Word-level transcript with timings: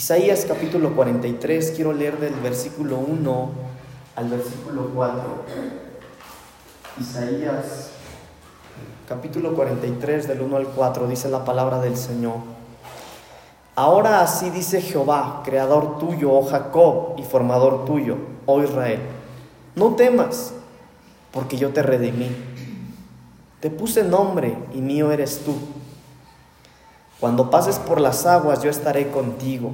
Isaías 0.00 0.46
capítulo 0.48 0.94
43, 0.94 1.72
quiero 1.76 1.92
leer 1.92 2.18
del 2.18 2.32
versículo 2.36 2.96
1 2.96 3.50
al 4.16 4.28
versículo 4.30 4.92
4. 4.94 5.22
Isaías 6.98 7.90
capítulo 9.06 9.54
43 9.54 10.26
del 10.26 10.40
1 10.40 10.56
al 10.56 10.68
4 10.68 11.06
dice 11.06 11.28
la 11.28 11.44
palabra 11.44 11.82
del 11.82 11.98
Señor. 11.98 12.36
Ahora 13.76 14.22
así 14.22 14.48
dice 14.48 14.80
Jehová, 14.80 15.42
creador 15.44 15.98
tuyo, 15.98 16.32
oh 16.32 16.46
Jacob, 16.46 17.16
y 17.18 17.22
formador 17.22 17.84
tuyo, 17.84 18.16
oh 18.46 18.62
Israel. 18.62 19.00
No 19.74 19.96
temas, 19.96 20.54
porque 21.30 21.58
yo 21.58 21.74
te 21.74 21.82
redimí. 21.82 22.34
Te 23.60 23.68
puse 23.68 24.02
nombre 24.02 24.56
y 24.72 24.80
mío 24.80 25.12
eres 25.12 25.42
tú. 25.44 25.56
Cuando 27.20 27.50
pases 27.50 27.78
por 27.78 28.00
las 28.00 28.24
aguas 28.24 28.62
yo 28.62 28.70
estaré 28.70 29.10
contigo, 29.10 29.72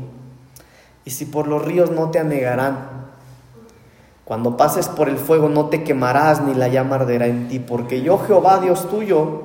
y 1.07 1.11
si 1.12 1.25
por 1.25 1.46
los 1.46 1.64
ríos 1.64 1.93
no 1.93 2.11
te 2.11 2.19
anegarán. 2.19 3.06
Cuando 4.24 4.56
pases 4.56 4.88
por 4.88 5.09
el 5.09 5.19
fuego 5.19 5.48
no 5.48 5.66
te 5.66 5.84
quemarás 5.84 6.42
ni 6.42 6.52
la 6.52 6.66
llama 6.66 6.97
arderá 6.97 7.28
en 7.28 7.48
ti, 7.48 7.60
porque 7.60 8.02
yo 8.02 8.19
Jehová 8.19 8.59
Dios 8.59 8.91
tuyo, 8.91 9.42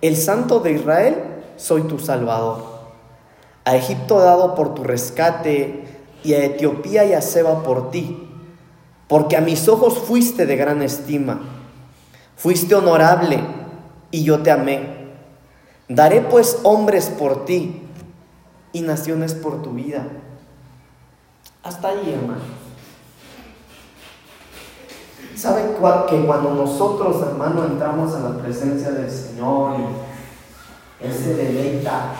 el 0.00 0.16
Santo 0.16 0.60
de 0.60 0.72
Israel, 0.72 1.16
soy 1.56 1.82
tu 1.82 1.98
Salvador. 1.98 2.62
A 3.64 3.74
Egipto 3.74 4.20
dado 4.20 4.54
por 4.54 4.72
tu 4.74 4.84
rescate 4.84 5.84
y 6.22 6.34
a 6.34 6.44
Etiopía 6.44 7.04
y 7.04 7.12
a 7.12 7.20
Seba 7.20 7.64
por 7.64 7.90
ti, 7.90 8.28
porque 9.08 9.36
a 9.36 9.40
mis 9.40 9.68
ojos 9.68 9.98
fuiste 9.98 10.46
de 10.46 10.54
gran 10.54 10.80
estima, 10.80 11.40
fuiste 12.36 12.76
honorable 12.76 13.40
y 14.12 14.22
yo 14.22 14.42
te 14.42 14.52
amé. 14.52 15.10
Daré 15.88 16.20
pues 16.20 16.60
hombres 16.62 17.06
por 17.10 17.44
ti 17.46 17.82
y 18.72 18.82
naciones 18.82 19.34
por 19.34 19.60
tu 19.60 19.72
vida. 19.72 20.06
Hasta 21.62 21.88
ahí, 21.88 22.14
hermano. 22.14 22.60
¿Sabe 25.34 25.62
que 26.08 26.26
cuando 26.26 26.54
nosotros, 26.54 27.22
hermano, 27.22 27.64
entramos 27.64 28.14
a 28.14 28.20
la 28.20 28.38
presencia 28.38 28.90
del 28.90 29.10
Señor 29.10 29.76
y 29.78 31.06
Él 31.06 31.12
se 31.12 31.34
deleita 31.34 32.12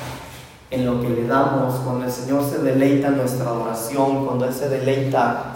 en 0.70 0.87
lo 0.87 1.00
que 1.00 1.11
le 1.11 1.27
damos, 1.27 1.75
cuando 1.81 2.05
el 2.05 2.11
Señor 2.11 2.45
se 2.48 2.59
deleita 2.59 3.09
en 3.09 3.19
nuestra 3.19 3.47
adoración, 3.50 4.27
cuando 4.27 4.47
Él 4.47 4.55
se 4.55 4.69
deleita 4.69 5.55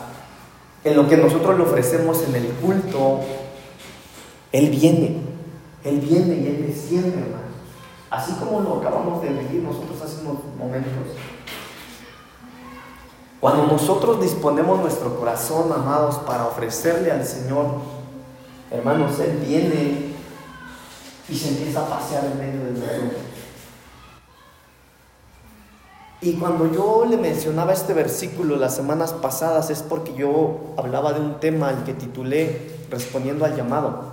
en 0.83 0.97
lo 0.97 1.09
que 1.09 1.17
nosotros 1.17 1.57
le 1.57 1.65
ofrecemos 1.65 2.23
en 2.29 2.35
el 2.35 2.49
culto, 2.55 3.21
Él 4.53 4.71
viene, 4.71 5.23
Él 5.85 6.01
viene 6.01 6.37
y 6.37 6.47
Él 6.47 6.67
desciende, 6.67 7.19
hermano. 7.19 7.45
Así 8.11 8.33
como 8.33 8.61
lo 8.61 8.81
acabamos 8.81 9.23
de 9.23 9.31
vivir 9.31 9.63
nosotros 9.63 10.01
hace 10.03 10.21
unos 10.23 10.39
momentos. 10.59 11.17
Cuando 13.45 13.67
nosotros 13.67 14.23
disponemos 14.23 14.81
nuestro 14.81 15.19
corazón, 15.19 15.71
amados, 15.71 16.17
para 16.21 16.47
ofrecerle 16.47 17.13
al 17.13 17.27
Señor, 17.27 17.67
hermanos, 18.71 19.21
Él 19.21 19.37
viene 19.47 20.15
y 21.29 21.37
se 21.37 21.49
empieza 21.51 21.83
a 21.83 21.87
pasear 21.91 22.25
en 22.25 22.39
medio 22.39 22.65
de 22.65 22.71
nosotros. 22.71 23.21
Y 26.23 26.33
cuando 26.37 26.73
yo 26.73 27.05
le 27.07 27.19
mencionaba 27.19 27.75
este 27.75 27.93
versículo 27.93 28.57
las 28.57 28.75
semanas 28.75 29.13
pasadas 29.13 29.69
es 29.69 29.83
porque 29.83 30.15
yo 30.15 30.73
hablaba 30.79 31.13
de 31.13 31.21
un 31.21 31.39
tema 31.39 31.69
al 31.69 31.85
que 31.85 31.93
titulé 31.93 32.79
Respondiendo 32.89 33.45
al 33.45 33.55
llamado. 33.55 34.05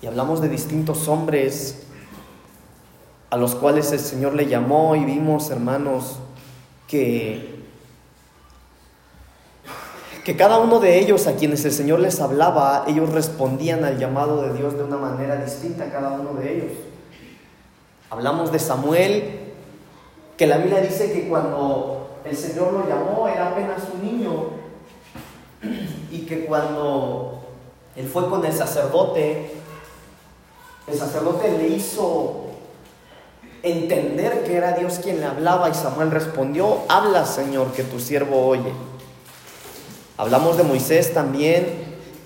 Y 0.00 0.06
hablamos 0.06 0.40
de 0.40 0.48
distintos 0.48 1.06
hombres 1.06 1.82
a 3.28 3.36
los 3.36 3.54
cuales 3.54 3.92
el 3.92 4.00
Señor 4.00 4.32
le 4.32 4.46
llamó 4.46 4.96
y 4.96 5.04
vimos, 5.04 5.50
hermanos, 5.50 6.16
que 6.88 7.59
que 10.24 10.36
cada 10.36 10.58
uno 10.58 10.80
de 10.80 10.98
ellos 10.98 11.26
a 11.26 11.36
quienes 11.36 11.64
el 11.64 11.72
Señor 11.72 12.00
les 12.00 12.20
hablaba, 12.20 12.84
ellos 12.86 13.10
respondían 13.10 13.84
al 13.84 13.98
llamado 13.98 14.42
de 14.42 14.52
Dios 14.52 14.76
de 14.76 14.84
una 14.84 14.96
manera 14.96 15.36
distinta, 15.36 15.90
cada 15.90 16.12
uno 16.12 16.34
de 16.34 16.56
ellos. 16.56 16.72
Hablamos 18.10 18.52
de 18.52 18.58
Samuel, 18.58 19.52
que 20.36 20.46
la 20.46 20.58
Biblia 20.58 20.80
dice 20.80 21.12
que 21.12 21.28
cuando 21.28 22.18
el 22.24 22.36
Señor 22.36 22.72
lo 22.72 22.88
llamó 22.88 23.28
era 23.28 23.48
apenas 23.48 23.82
un 23.94 24.04
niño 24.04 24.50
y 26.10 26.26
que 26.26 26.44
cuando 26.44 27.42
él 27.96 28.06
fue 28.08 28.28
con 28.28 28.44
el 28.44 28.52
sacerdote, 28.52 29.52
el 30.86 30.98
sacerdote 30.98 31.56
le 31.56 31.68
hizo 31.68 32.46
entender 33.62 34.44
que 34.44 34.56
era 34.56 34.72
Dios 34.72 35.00
quien 35.02 35.20
le 35.20 35.26
hablaba 35.26 35.68
y 35.68 35.74
Samuel 35.74 36.10
respondió, 36.10 36.78
habla 36.88 37.24
Señor, 37.24 37.72
que 37.72 37.84
tu 37.84 38.00
siervo 38.00 38.46
oye. 38.46 38.72
Hablamos 40.20 40.58
de 40.58 40.64
Moisés 40.64 41.14
también 41.14 41.66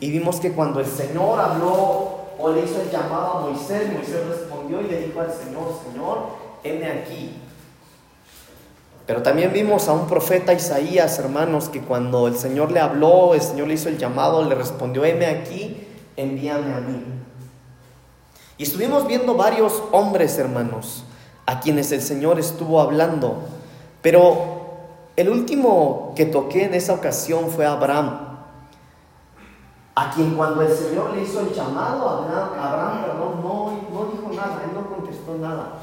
y 0.01 0.11
vimos 0.11 0.41
que 0.41 0.51
cuando 0.51 0.81
el 0.81 0.87
Señor 0.87 1.39
habló 1.39 2.25
o 2.41 2.51
le 2.53 2.65
hizo 2.65 2.81
el 2.83 2.91
llamado 2.91 3.35
a 3.35 3.41
Moisés, 3.43 3.93
Moisés 3.93 4.27
respondió 4.27 4.81
y 4.81 4.89
le 4.89 5.07
dijo 5.07 5.21
al 5.21 5.33
Señor, 5.33 5.79
Señor, 5.89 6.19
heme 6.65 6.91
aquí. 6.91 7.37
Pero 9.07 9.23
también 9.23 9.53
vimos 9.53 9.87
a 9.87 9.93
un 9.93 10.09
profeta 10.09 10.53
Isaías, 10.53 11.17
hermanos, 11.21 11.69
que 11.69 11.83
cuando 11.83 12.27
el 12.27 12.37
Señor 12.37 12.73
le 12.73 12.81
habló, 12.81 13.33
el 13.33 13.43
Señor 13.43 13.69
le 13.69 13.75
hizo 13.75 13.89
el 13.89 13.97
llamado, 13.97 14.43
le 14.45 14.57
respondió, 14.57 15.05
heme 15.05 15.27
aquí, 15.27 15.87
envíame 16.17 16.75
a 16.75 16.81
mí. 16.81 17.01
Y 18.59 18.65
estuvimos 18.65 19.07
viendo 19.07 19.37
varios 19.37 19.81
hombres, 19.93 20.37
hermanos, 20.37 21.05
a 21.47 21.61
quienes 21.61 21.93
el 21.93 22.03
Señor 22.03 22.41
estuvo 22.41 22.81
hablando, 22.81 23.39
pero 24.03 24.54
el 25.17 25.29
último 25.29 26.13
que 26.17 26.27
toqué 26.27 26.65
en 26.65 26.75
esa 26.75 26.93
ocasión 26.93 27.51
fue 27.51 27.67
Abraham, 27.67 28.35
a 29.95 30.11
quien 30.11 30.35
cuando 30.35 30.63
el 30.63 30.73
Señor 30.77 31.15
le 31.15 31.23
hizo 31.23 31.41
el 31.41 31.53
llamado, 31.53 32.09
Abraham, 32.09 32.49
Abraham 32.61 33.05
no, 33.43 33.73
no 33.93 34.05
dijo 34.11 34.31
nada, 34.35 34.63
él 34.65 34.71
no 34.75 34.89
contestó 34.89 35.37
nada. 35.37 35.79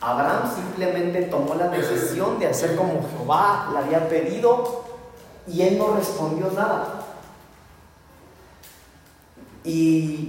Abraham 0.00 0.50
simplemente 0.52 1.22
tomó 1.22 1.54
la 1.54 1.68
decisión 1.68 2.38
de 2.38 2.48
hacer 2.48 2.76
como 2.76 3.00
Jehová 3.08 3.70
le 3.72 3.78
había 3.78 4.08
pedido 4.08 4.84
y 5.46 5.62
él 5.62 5.78
no 5.78 5.94
respondió 5.94 6.50
nada. 6.52 7.04
Y, 9.64 10.28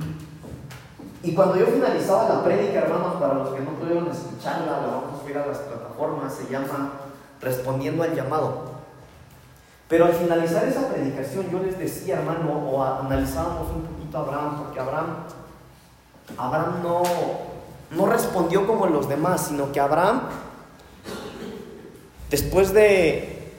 y 1.23 1.33
cuando 1.33 1.55
yo 1.57 1.67
finalizaba 1.67 2.29
la 2.29 2.43
prédica, 2.43 2.79
hermanos, 2.79 3.15
para 3.19 3.35
los 3.35 3.49
que 3.49 3.61
no 3.61 3.71
pudieron 3.71 4.09
escucharla, 4.09 4.81
la 4.81 4.87
vamos 4.87 5.15
a 5.15 5.21
subir 5.21 5.37
a 5.37 5.45
las 5.45 5.57
plataformas, 5.59 6.33
se 6.33 6.51
llama 6.51 6.98
respondiendo 7.41 8.03
al 8.03 8.15
llamado. 8.15 8.69
Pero 9.87 10.05
al 10.05 10.13
finalizar 10.13 10.67
esa 10.67 10.87
predicación 10.87 11.49
yo 11.49 11.59
les 11.59 11.77
decía, 11.77 12.19
hermano, 12.19 12.69
o 12.69 12.83
analizábamos 12.83 13.69
un 13.69 13.81
poquito 13.81 14.17
a 14.17 14.21
Abraham, 14.21 14.57
porque 14.59 14.79
Abraham, 14.79 15.07
Abraham 16.37 16.83
no, 16.83 17.01
no 17.91 18.05
respondió 18.05 18.67
como 18.67 18.85
los 18.85 19.09
demás, 19.09 19.47
sino 19.47 19.71
que 19.71 19.79
Abraham, 19.79 20.21
después 22.29 22.71
de 22.71 23.57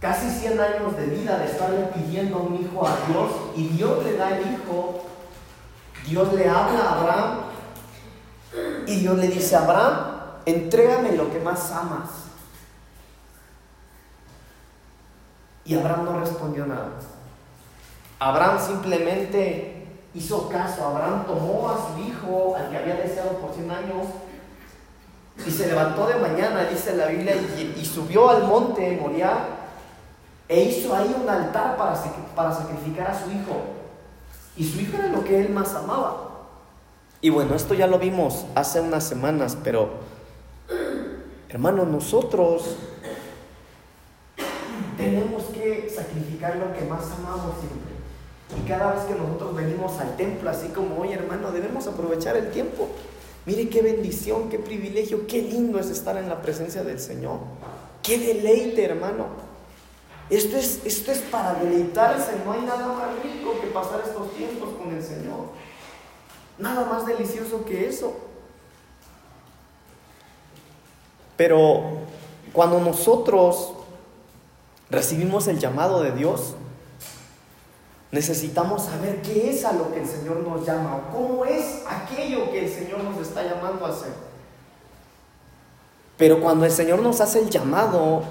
casi 0.00 0.28
100 0.28 0.60
años 0.60 0.96
de 0.96 1.06
vida, 1.06 1.38
de 1.38 1.46
estarle 1.46 1.88
pidiendo 1.94 2.38
un 2.38 2.56
hijo 2.56 2.84
a 2.84 2.96
Dios, 3.08 3.30
y 3.54 3.68
Dios 3.68 4.04
le 4.04 4.16
da 4.16 4.36
el 4.36 4.54
hijo, 4.54 5.04
Dios 6.04 6.32
le 6.34 6.48
habla 6.48 6.80
a 6.80 7.00
Abraham, 7.00 7.38
y 8.88 8.96
Dios 8.96 9.16
le 9.18 9.28
dice, 9.28 9.54
Abraham, 9.54 10.14
entrégame 10.46 11.12
lo 11.12 11.30
que 11.30 11.38
más 11.38 11.70
amas. 11.70 12.23
Y 15.64 15.74
Abraham 15.74 16.04
no 16.04 16.20
respondió 16.20 16.66
nada. 16.66 16.90
Abraham 18.18 18.58
simplemente 18.64 19.86
hizo 20.14 20.48
caso. 20.48 20.86
Abraham 20.86 21.24
tomó 21.26 21.70
a 21.70 21.76
su 21.76 22.02
hijo, 22.02 22.54
al 22.56 22.70
que 22.70 22.76
había 22.76 22.96
deseado 22.96 23.38
por 23.38 23.52
100 23.52 23.70
años, 23.70 24.06
y 25.46 25.50
se 25.50 25.66
levantó 25.66 26.06
de 26.06 26.16
mañana, 26.16 26.64
dice 26.64 26.94
la 26.96 27.06
Biblia, 27.06 27.34
y, 27.34 27.84
subió 27.84 28.30
al 28.30 28.44
monte 28.44 28.98
Moriah 29.00 29.46
e 30.48 30.62
hizo 30.62 30.94
ahí 30.94 31.14
un 31.20 31.28
altar 31.28 31.76
para, 31.76 31.94
para 32.36 32.52
sacrificar 32.52 33.08
a 33.08 33.18
su 33.18 33.30
hijo. 33.30 33.62
Y 34.56 34.64
su 34.64 34.80
hijo 34.80 34.96
era 34.96 35.08
lo 35.08 35.24
que 35.24 35.40
él 35.40 35.50
más 35.50 35.74
amaba. 35.74 36.30
Y 37.20 37.30
bueno, 37.30 37.54
esto 37.54 37.74
ya 37.74 37.86
lo 37.86 37.98
vimos 37.98 38.44
hace 38.54 38.80
unas 38.80 39.04
semanas, 39.04 39.56
pero 39.64 39.88
hermanos, 41.48 41.88
nosotros 41.88 42.76
tenemos 44.96 45.44
que 45.44 45.90
sacrificar 45.94 46.56
lo 46.56 46.72
que 46.72 46.84
más 46.84 47.04
amamos 47.12 47.56
siempre. 47.60 47.94
Y 48.58 48.68
cada 48.68 48.92
vez 48.92 49.04
que 49.04 49.14
nosotros 49.14 49.54
venimos 49.56 49.98
al 49.98 50.16
templo, 50.16 50.50
así 50.50 50.68
como 50.68 51.00
hoy, 51.00 51.12
hermano, 51.12 51.50
debemos 51.50 51.86
aprovechar 51.86 52.36
el 52.36 52.50
tiempo. 52.50 52.88
Mire 53.46 53.68
qué 53.68 53.82
bendición, 53.82 54.48
qué 54.48 54.58
privilegio, 54.58 55.26
qué 55.26 55.42
lindo 55.42 55.78
es 55.78 55.90
estar 55.90 56.16
en 56.16 56.28
la 56.28 56.40
presencia 56.40 56.82
del 56.82 57.00
Señor. 57.00 57.38
Qué 58.02 58.18
deleite, 58.18 58.84
hermano. 58.84 59.26
Esto 60.30 60.56
es, 60.56 60.80
esto 60.84 61.12
es 61.12 61.18
para 61.18 61.54
deleitarse. 61.54 62.32
No 62.44 62.52
hay 62.52 62.62
nada 62.62 62.88
más 62.88 63.22
rico 63.22 63.60
que 63.60 63.66
pasar 63.68 64.02
estos 64.04 64.32
tiempos 64.34 64.70
con 64.78 64.94
el 64.94 65.02
Señor. 65.02 65.48
Nada 66.58 66.86
más 66.86 67.06
delicioso 67.06 67.64
que 67.64 67.88
eso. 67.88 68.14
Pero 71.36 71.98
cuando 72.52 72.80
nosotros 72.80 73.72
recibimos 74.94 75.48
el 75.48 75.58
llamado 75.58 76.02
de 76.02 76.12
Dios, 76.12 76.54
necesitamos 78.12 78.84
saber 78.84 79.22
qué 79.22 79.50
es 79.50 79.64
a 79.64 79.72
lo 79.72 79.92
que 79.92 80.00
el 80.00 80.06
Señor 80.06 80.38
nos 80.38 80.64
llama 80.64 80.96
o 80.96 81.12
cómo 81.12 81.44
es 81.44 81.82
aquello 81.88 82.50
que 82.50 82.64
el 82.64 82.70
Señor 82.70 83.02
nos 83.02 83.18
está 83.18 83.42
llamando 83.42 83.84
a 83.84 83.90
hacer. 83.90 84.12
Pero 86.16 86.40
cuando 86.40 86.64
el 86.64 86.70
Señor 86.70 87.00
nos 87.00 87.20
hace 87.20 87.40
el 87.40 87.50
llamado, 87.50 88.22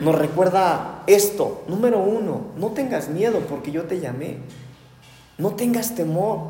nos 0.00 0.14
recuerda 0.14 1.02
esto. 1.06 1.62
Número 1.68 1.98
uno, 2.00 2.48
no 2.56 2.68
tengas 2.72 3.08
miedo 3.08 3.40
porque 3.48 3.72
yo 3.72 3.84
te 3.84 3.98
llamé. 3.98 4.38
No 5.38 5.54
tengas 5.54 5.94
temor. 5.94 6.40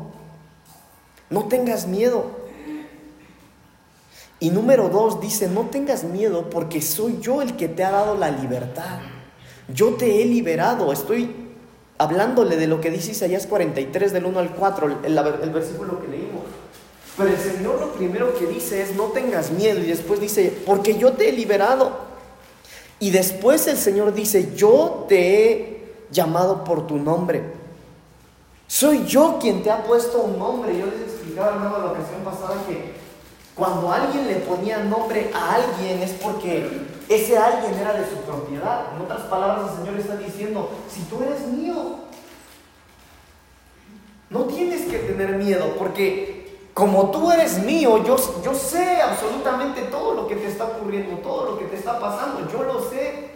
No 1.29 1.45
tengas 1.45 1.87
miedo. 1.87 2.25
Y 4.39 4.49
número 4.49 4.89
dos 4.89 5.21
dice, 5.21 5.47
no 5.47 5.67
tengas 5.67 6.03
miedo 6.03 6.49
porque 6.49 6.81
soy 6.81 7.19
yo 7.21 7.41
el 7.41 7.55
que 7.55 7.69
te 7.69 7.85
ha 7.85 7.91
dado 7.91 8.17
la 8.17 8.29
libertad. 8.29 8.99
Yo 9.73 9.95
te 9.95 10.21
he 10.21 10.25
liberado. 10.25 10.91
Estoy 10.91 11.33
hablándole 11.97 12.57
de 12.57 12.67
lo 12.67 12.81
que 12.81 12.91
dice 12.91 13.11
Isaías 13.11 13.47
43 13.47 14.13
del 14.13 14.25
1 14.25 14.39
al 14.39 14.51
4, 14.51 14.99
el, 15.03 15.17
el 15.17 15.49
versículo 15.51 16.01
que 16.01 16.07
leímos. 16.07 16.43
Pero 17.17 17.29
el 17.29 17.37
Señor 17.37 17.79
lo 17.79 17.93
primero 17.93 18.37
que 18.37 18.45
dice 18.45 18.81
es, 18.81 18.95
no 18.95 19.05
tengas 19.05 19.51
miedo. 19.51 19.79
Y 19.79 19.87
después 19.87 20.19
dice, 20.19 20.53
porque 20.65 20.97
yo 20.97 21.13
te 21.13 21.29
he 21.29 21.31
liberado. 21.31 22.05
Y 22.99 23.11
después 23.11 23.67
el 23.67 23.77
Señor 23.77 24.13
dice, 24.13 24.53
yo 24.55 25.05
te 25.07 25.51
he 25.51 25.93
llamado 26.11 26.63
por 26.63 26.87
tu 26.87 26.97
nombre. 26.97 27.43
Soy 28.67 29.05
yo 29.05 29.37
quien 29.39 29.63
te 29.63 29.71
ha 29.71 29.83
puesto 29.83 30.21
un 30.21 30.39
nombre. 30.39 30.77
Yo 30.77 30.85
les 30.87 31.01
explicaba, 31.01 31.55
la 31.55 31.91
ocasión 31.91 32.21
pasada 32.23 32.63
que 32.67 32.93
cuando 33.55 33.91
alguien 33.91 34.27
le 34.27 34.35
ponía 34.35 34.79
nombre 34.79 35.31
a 35.33 35.55
alguien 35.55 36.01
es 36.01 36.11
porque 36.11 36.69
ese 37.07 37.37
alguien 37.37 37.73
era 37.75 37.93
de 37.93 38.09
su 38.09 38.17
propiedad. 38.17 38.87
En 38.93 39.01
otras 39.01 39.21
palabras, 39.21 39.71
el 39.71 39.77
Señor 39.77 39.99
está 39.99 40.17
diciendo, 40.17 40.69
si 40.89 41.03
tú 41.03 41.23
eres 41.23 41.47
mío, 41.47 41.99
no 44.29 44.41
tienes 44.43 44.91
que 44.91 44.99
tener 44.99 45.37
miedo, 45.37 45.75
porque 45.79 46.59
como 46.73 47.09
tú 47.11 47.31
eres 47.31 47.63
mío, 47.63 48.03
yo, 48.03 48.17
sé 48.17 49.01
absolutamente 49.01 49.83
todo 49.83 50.13
lo 50.13 50.27
que 50.27 50.35
te 50.35 50.47
está 50.47 50.65
ocurriendo, 50.65 51.19
todo 51.19 51.51
lo 51.51 51.57
que 51.57 51.65
te 51.65 51.77
está 51.77 51.97
pasando, 51.97 52.45
yo 52.51 52.63
lo 52.63 52.89
sé. 52.89 53.29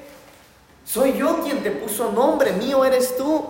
Soy 0.83 1.13
yo 1.13 1.41
quien 1.43 1.63
te 1.63 1.71
puso 1.71 2.11
nombre, 2.11 2.51
mío 2.51 2.83
eres 2.83 3.15
tú. 3.15 3.45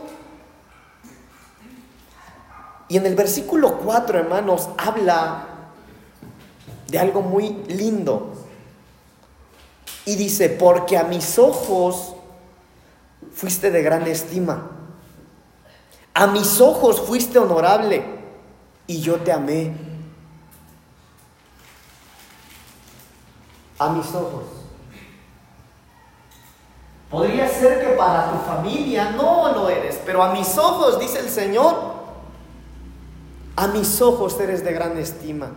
Y 2.87 2.97
en 2.97 3.07
el 3.07 3.15
versículo 3.15 3.79
4, 3.79 4.19
hermanos, 4.19 4.69
habla 4.77 5.48
de 6.89 6.99
algo 6.99 7.21
muy 7.21 7.49
lindo. 7.67 8.33
Y 10.05 10.15
dice, 10.15 10.49
porque 10.49 10.97
a 10.97 11.03
mis 11.03 11.37
ojos 11.37 12.15
fuiste 13.33 13.71
de 13.71 13.81
gran 13.81 14.07
estima. 14.07 14.71
A 16.13 16.27
mis 16.27 16.59
ojos 16.59 17.01
fuiste 17.01 17.37
honorable 17.37 18.03
y 18.87 18.99
yo 18.99 19.17
te 19.17 19.31
amé. 19.31 19.73
A 23.77 23.89
mis 23.89 24.07
ojos. 24.07 24.43
Podría 27.09 27.47
ser 27.47 27.81
que 27.81 27.95
para 27.95 28.31
tu 28.31 28.37
familia 28.45 29.11
no 29.11 29.51
lo 29.51 29.69
eres, 29.69 29.99
pero 30.05 30.21
a 30.21 30.33
mis 30.33 30.57
ojos, 30.57 30.99
dice 30.99 31.19
el 31.19 31.29
Señor, 31.29 31.75
a 33.55 33.67
mis 33.67 33.99
ojos 34.01 34.39
eres 34.39 34.63
de 34.63 34.73
gran 34.73 34.97
estima. 34.97 35.51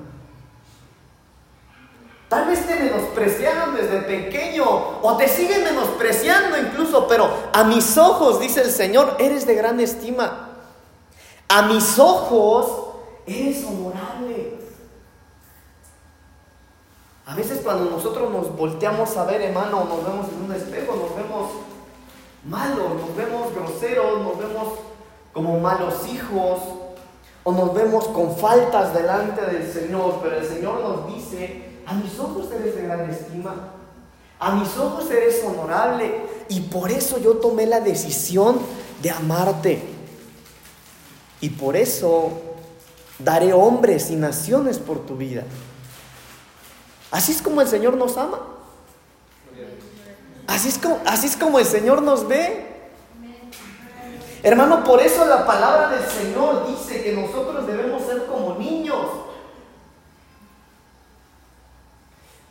Tal 2.32 2.46
vez 2.46 2.67
te 2.67 2.76
menospreciaron 2.76 3.75
desde 3.75 4.00
pequeño 4.00 4.64
o 5.02 5.17
te 5.19 5.29
siguen 5.29 5.64
menospreciando 5.64 6.56
incluso, 6.56 7.06
pero 7.06 7.29
a 7.52 7.62
mis 7.64 7.99
ojos, 7.99 8.40
dice 8.40 8.62
el 8.62 8.70
Señor, 8.70 9.17
eres 9.19 9.46
de 9.46 9.55
gran 9.55 9.79
estima. 9.81 10.49
A 11.50 11.61
mis 11.61 11.99
ojos 11.99 12.94
eres 13.26 13.62
honorable. 13.67 14.58
A 17.26 17.34
veces 17.34 17.61
cuando 17.62 17.90
nosotros 17.90 18.31
nos 18.31 18.56
volteamos 18.56 19.14
a 19.19 19.26
ver, 19.26 19.43
hermano, 19.43 19.84
nos 19.84 20.02
vemos 20.02 20.26
en 20.31 20.43
un 20.43 20.52
espejo, 20.55 20.96
nos 20.96 21.14
vemos 21.14 21.50
malos, 22.46 22.94
nos 22.94 23.14
vemos 23.14 23.55
groseros, 23.55 24.23
nos 24.23 24.38
vemos 24.38 24.69
como 25.34 25.61
malos 25.61 26.08
hijos, 26.08 26.61
o 27.44 27.52
nos 27.52 27.75
vemos 27.75 28.08
con 28.08 28.34
faltas 28.34 28.94
delante 28.94 29.44
del 29.44 29.70
Señor, 29.70 30.20
pero 30.23 30.38
el 30.38 30.49
Señor 30.49 30.81
nos 30.81 31.14
dice, 31.14 31.71
a 31.87 31.94
mis 31.94 32.19
ojos 32.19 32.49
eres 32.52 32.76
de 32.76 32.82
gran 32.82 33.11
estima. 33.11 33.55
A 34.38 34.55
mis 34.55 34.76
ojos 34.76 35.11
eres 35.11 35.43
honorable. 35.44 36.26
Y 36.49 36.61
por 36.61 36.90
eso 36.90 37.19
yo 37.19 37.34
tomé 37.37 37.67
la 37.67 37.81
decisión 37.81 38.58
de 39.02 39.11
amarte. 39.11 39.82
Y 41.40 41.50
por 41.50 41.76
eso 41.76 42.40
daré 43.19 43.52
hombres 43.52 44.11
y 44.11 44.17
naciones 44.17 44.79
por 44.79 45.06
tu 45.06 45.17
vida. 45.17 45.44
Así 47.11 47.32
es 47.32 47.43
como 47.43 47.61
el 47.61 47.69
Señor 47.69 47.96
nos 47.96 48.17
ama. 48.17 48.40
Así 50.46 50.69
es 50.69 50.79
como, 50.79 51.00
así 51.06 51.26
es 51.26 51.37
como 51.37 51.58
el 51.58 51.64
Señor 51.64 52.02
nos 52.02 52.26
ve. 52.26 52.73
Hermano, 54.43 54.82
por 54.82 55.00
eso 55.00 55.25
la 55.25 55.46
palabra 55.46 55.90
del 55.90 56.05
Señor 56.08 56.67
dice 56.67 57.02
que 57.02 57.12
nosotros 57.12 57.64
debemos 57.67 58.02
ser 58.02 58.12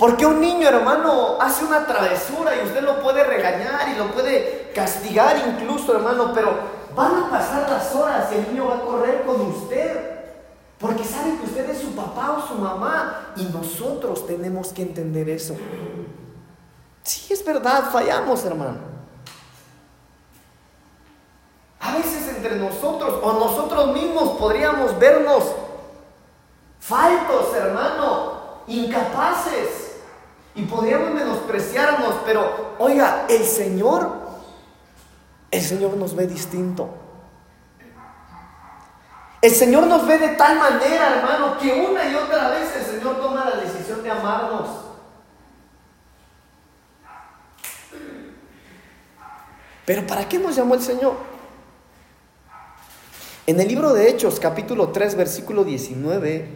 Porque 0.01 0.25
un 0.25 0.41
niño, 0.41 0.67
hermano, 0.67 1.37
hace 1.39 1.63
una 1.63 1.85
travesura 1.85 2.55
y 2.55 2.65
usted 2.65 2.81
lo 2.81 3.03
puede 3.03 3.23
regañar 3.23 3.87
y 3.87 3.99
lo 3.99 4.07
puede 4.07 4.71
castigar 4.73 5.37
incluso, 5.47 5.95
hermano, 5.95 6.31
pero 6.33 6.55
van 6.95 7.25
a 7.25 7.29
pasar 7.29 7.69
las 7.69 7.93
horas 7.93 8.27
y 8.31 8.39
el 8.39 8.47
niño 8.47 8.65
va 8.65 8.77
a 8.77 8.81
correr 8.81 9.23
con 9.27 9.39
usted. 9.41 10.23
Porque 10.79 11.03
sabe 11.03 11.37
que 11.37 11.45
usted 11.45 11.69
es 11.69 11.81
su 11.81 11.91
papá 11.91 12.31
o 12.31 12.47
su 12.47 12.55
mamá 12.55 13.33
y 13.35 13.43
nosotros 13.43 14.25
tenemos 14.25 14.73
que 14.73 14.81
entender 14.81 15.29
eso. 15.29 15.55
Sí, 17.03 17.31
es 17.31 17.45
verdad, 17.45 17.91
fallamos, 17.91 18.43
hermano. 18.43 18.79
A 21.79 21.91
veces 21.97 22.27
entre 22.27 22.55
nosotros 22.55 23.19
o 23.21 23.33
nosotros 23.33 23.93
mismos 23.93 24.39
podríamos 24.39 24.97
vernos 24.97 25.43
faltos, 26.79 27.53
hermano, 27.53 28.63
incapaces. 28.65 29.80
Y 30.55 30.63
podríamos 30.63 31.13
menospreciarnos, 31.13 32.15
pero 32.25 32.75
oiga, 32.79 33.25
el 33.29 33.43
Señor, 33.43 34.19
el 35.49 35.61
Señor 35.61 35.95
nos 35.95 36.15
ve 36.15 36.27
distinto. 36.27 36.89
El 39.41 39.51
Señor 39.51 39.87
nos 39.87 40.05
ve 40.05 40.17
de 40.17 40.29
tal 40.29 40.59
manera, 40.59 41.17
hermano, 41.17 41.57
que 41.57 41.73
una 41.73 42.07
y 42.07 42.15
otra 42.15 42.49
vez 42.49 42.75
el 42.75 42.83
Señor 42.83 43.19
toma 43.19 43.49
la 43.49 43.61
decisión 43.61 44.03
de 44.03 44.11
amarnos. 44.11 44.69
Pero 49.85 50.05
¿para 50.05 50.29
qué 50.29 50.37
nos 50.37 50.55
llamó 50.55 50.75
el 50.75 50.81
Señor? 50.81 51.15
En 53.47 53.59
el 53.59 53.67
libro 53.67 53.93
de 53.93 54.09
Hechos, 54.09 54.39
capítulo 54.39 54.89
3, 54.89 55.15
versículo 55.15 55.63
19, 55.63 56.47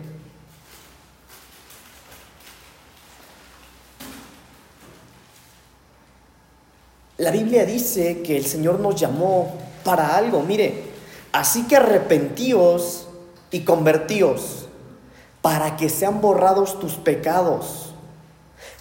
La 7.17 7.31
Biblia 7.31 7.65
dice 7.65 8.21
que 8.21 8.35
el 8.35 8.45
Señor 8.45 8.79
nos 8.79 8.95
llamó 8.95 9.55
para 9.83 10.17
algo. 10.17 10.41
Mire, 10.41 10.83
así 11.31 11.65
que 11.67 11.77
arrepentíos 11.77 13.07
y 13.51 13.61
convertíos 13.61 14.67
para 15.41 15.77
que 15.77 15.89
sean 15.89 16.19
borrados 16.19 16.79
tus 16.79 16.95
pecados, 16.95 17.93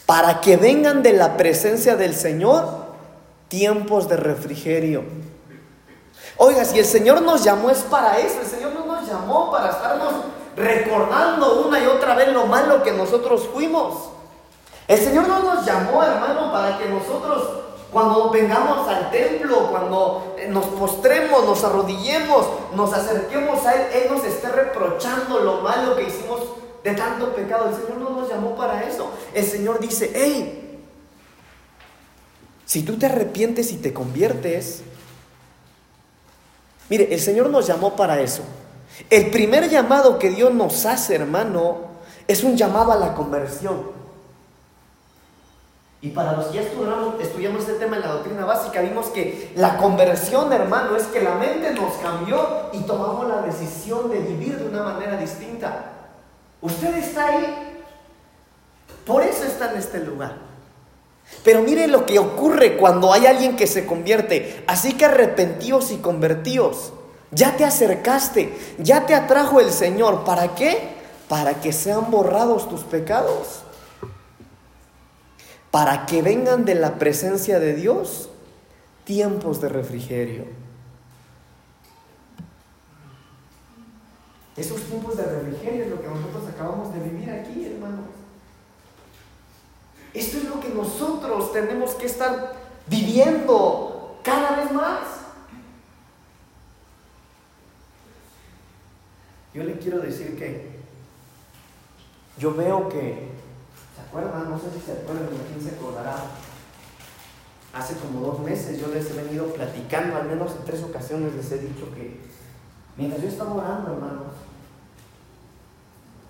para 0.07 0.41
que 0.41 0.57
vengan 0.57 1.03
de 1.03 1.13
la 1.13 1.37
presencia 1.37 1.95
del 1.95 2.15
Señor 2.15 2.87
tiempos 3.49 4.09
de 4.09 4.17
refrigerio. 4.17 5.05
Oiga, 6.37 6.65
si 6.65 6.79
el 6.81 6.87
Señor 6.87 7.23
nos 7.23 7.45
llamó 7.45 7.71
es 7.71 7.79
para 7.79 8.19
eso, 8.19 8.41
el 8.41 8.47
Señor 8.47 8.73
no 8.73 8.85
nos 8.87 9.07
llamó 9.07 9.53
para 9.53 9.71
estarnos 9.71 10.13
recordando 10.57 11.67
una 11.67 11.79
y 11.79 11.87
otra 11.87 12.15
vez 12.15 12.33
lo 12.33 12.47
malo 12.47 12.83
que 12.83 12.93
nosotros 12.93 13.49
fuimos. 13.53 14.11
El 14.89 14.99
Señor 14.99 15.29
no 15.29 15.41
nos 15.41 15.65
llamó, 15.65 16.03
hermano, 16.03 16.51
para 16.51 16.79
que 16.79 16.89
nosotros 16.89 17.65
cuando 17.95 18.29
vengamos 18.29 18.89
al 18.89 19.09
templo, 19.13 19.69
cuando 19.71 20.35
eh, 20.37 20.49
nos 20.49 20.65
postremos, 20.67 21.45
nos 21.47 21.63
arrodillemos, 21.63 22.45
nos 22.75 22.93
acerquemos 22.93 23.65
a 23.65 23.73
Él, 23.73 24.03
Él 24.03 24.13
nos 24.13 24.25
esté 24.25 24.49
reprochando 24.49 25.39
lo 25.39 25.61
malo 25.61 25.95
que 25.95 26.03
hicimos 26.03 26.41
de 26.83 26.93
tanto 26.93 27.33
pecado. 27.37 27.69
El 27.69 27.77
Señor 27.77 27.99
no 27.99 28.11
nos 28.11 28.29
llamó 28.29 28.57
para 28.57 28.83
eso. 28.83 29.11
El 29.33 29.47
Señor 29.47 29.79
dice, 29.79 30.11
hey, 30.13 30.81
si 32.67 32.83
tú 32.83 32.99
te 32.99 33.07
arrepientes 33.07 33.71
y 33.71 33.77
te 33.77 33.95
conviertes, 33.95 34.83
mire, 36.91 37.15
el 37.15 37.21
Señor 37.21 37.49
nos 37.49 37.69
llamó 37.69 37.95
para 37.95 38.21
eso. 38.21 38.43
El 39.09 39.31
primer 39.31 39.71
llamado 39.71 40.19
que 40.19 40.31
Dios 40.31 40.53
nos 40.53 40.85
hace, 40.85 41.15
hermano, 41.15 41.77
es 42.27 42.43
un 42.43 42.57
llamado 42.57 42.91
a 42.91 42.97
la 42.97 43.15
conversión. 43.15 43.94
Y 46.05 46.11
para 46.11 46.33
los 46.33 46.49
que 46.49 46.57
ya 46.57 46.61
estudiamos, 46.61 47.15
estudiamos 47.19 47.61
este 47.63 47.79
tema 47.79 47.97
en 47.97 48.03
la 48.03 48.09
doctrina 48.09 48.45
básica, 48.45 48.83
vimos 48.83 49.07
que 49.07 49.53
la 49.57 49.79
conversión, 49.79 50.53
hermano, 50.53 50.97
es 50.97 51.05
que 51.05 51.23
la 51.23 51.37
mente 51.37 51.71
nos 51.71 51.95
cambió 51.95 52.69
y 52.75 52.81
tomamos 52.81 53.27
la 53.27 53.41
decisión 53.41 54.11
de 54.11 54.19
vivir 54.19 54.59
de 54.59 54.69
una 54.69 54.83
manera 54.83 55.17
distinta. 55.17 55.93
Usted 56.61 56.95
está 56.97 57.29
ahí, 57.29 57.81
por 59.07 59.23
eso 59.23 59.45
está 59.45 59.73
en 59.73 59.79
este 59.79 60.01
lugar. 60.01 60.37
Pero 61.43 61.63
mire 61.63 61.87
lo 61.87 62.05
que 62.05 62.19
ocurre 62.19 62.77
cuando 62.77 63.11
hay 63.11 63.25
alguien 63.25 63.57
que 63.57 63.67
se 63.67 63.87
convierte. 63.87 64.63
Así 64.67 64.99
que 64.99 65.07
arrepentíos 65.07 65.91
y 65.91 65.97
convertíos. 65.97 66.93
Ya 67.31 67.57
te 67.57 67.65
acercaste, 67.65 68.55
ya 68.77 69.07
te 69.07 69.15
atrajo 69.15 69.59
el 69.59 69.73
Señor. 69.73 70.25
¿Para 70.25 70.55
qué? 70.55 70.87
Para 71.31 71.63
que 71.63 71.73
sean 71.73 72.11
borrados 72.11 72.69
tus 72.69 72.83
pecados 72.83 73.64
para 75.75 76.07
que 76.07 76.23
vengan 76.23 76.65
de 76.65 76.77
la 76.77 77.01
presencia 77.01 77.59
de 77.59 77.75
Dios 77.75 78.29
tiempos 79.03 79.61
de 79.61 79.69
refrigerio. 79.69 80.45
Esos 84.57 84.81
tiempos 84.83 85.17
de 85.17 85.25
refrigerio 85.25 85.83
es 85.83 85.91
lo 85.91 86.01
que 86.01 86.07
nosotros 86.07 86.45
acabamos 86.49 86.95
de 86.95 87.01
vivir 87.01 87.29
aquí, 87.29 87.65
hermanos. 87.65 88.07
Esto 90.13 90.37
es 90.37 90.45
lo 90.45 90.61
que 90.61 90.69
nosotros 90.69 91.53
tenemos 91.53 91.91
que 91.95 92.07
estar 92.07 92.53
viviendo 92.87 94.21
cada 94.23 94.55
vez 94.55 94.71
más. 94.71 95.01
Yo 99.53 99.65
le 99.65 99.77
quiero 99.79 99.99
decir 99.99 100.39
que 100.39 100.79
yo 102.39 102.55
veo 102.55 102.89
que 102.89 103.34
no 104.49 104.59
sé 104.59 104.67
si 104.73 104.87
se 104.87 104.93
acuerdan, 104.93 105.29
quién 105.49 105.61
se 105.63 105.77
acordará. 105.77 106.17
Hace 107.73 107.95
como 107.97 108.21
dos 108.21 108.39
meses 108.41 108.81
yo 108.81 108.89
les 108.89 109.11
he 109.11 109.15
venido 109.15 109.47
platicando, 109.47 110.17
al 110.17 110.29
menos 110.29 110.53
en 110.53 110.65
tres 110.65 110.83
ocasiones 110.85 111.35
les 111.35 111.51
he 111.51 111.59
dicho 111.59 111.93
que 111.95 112.21
mientras 112.97 113.21
yo 113.21 113.29
estaba 113.29 113.53
orando, 113.53 113.95
hermanos, 113.95 114.33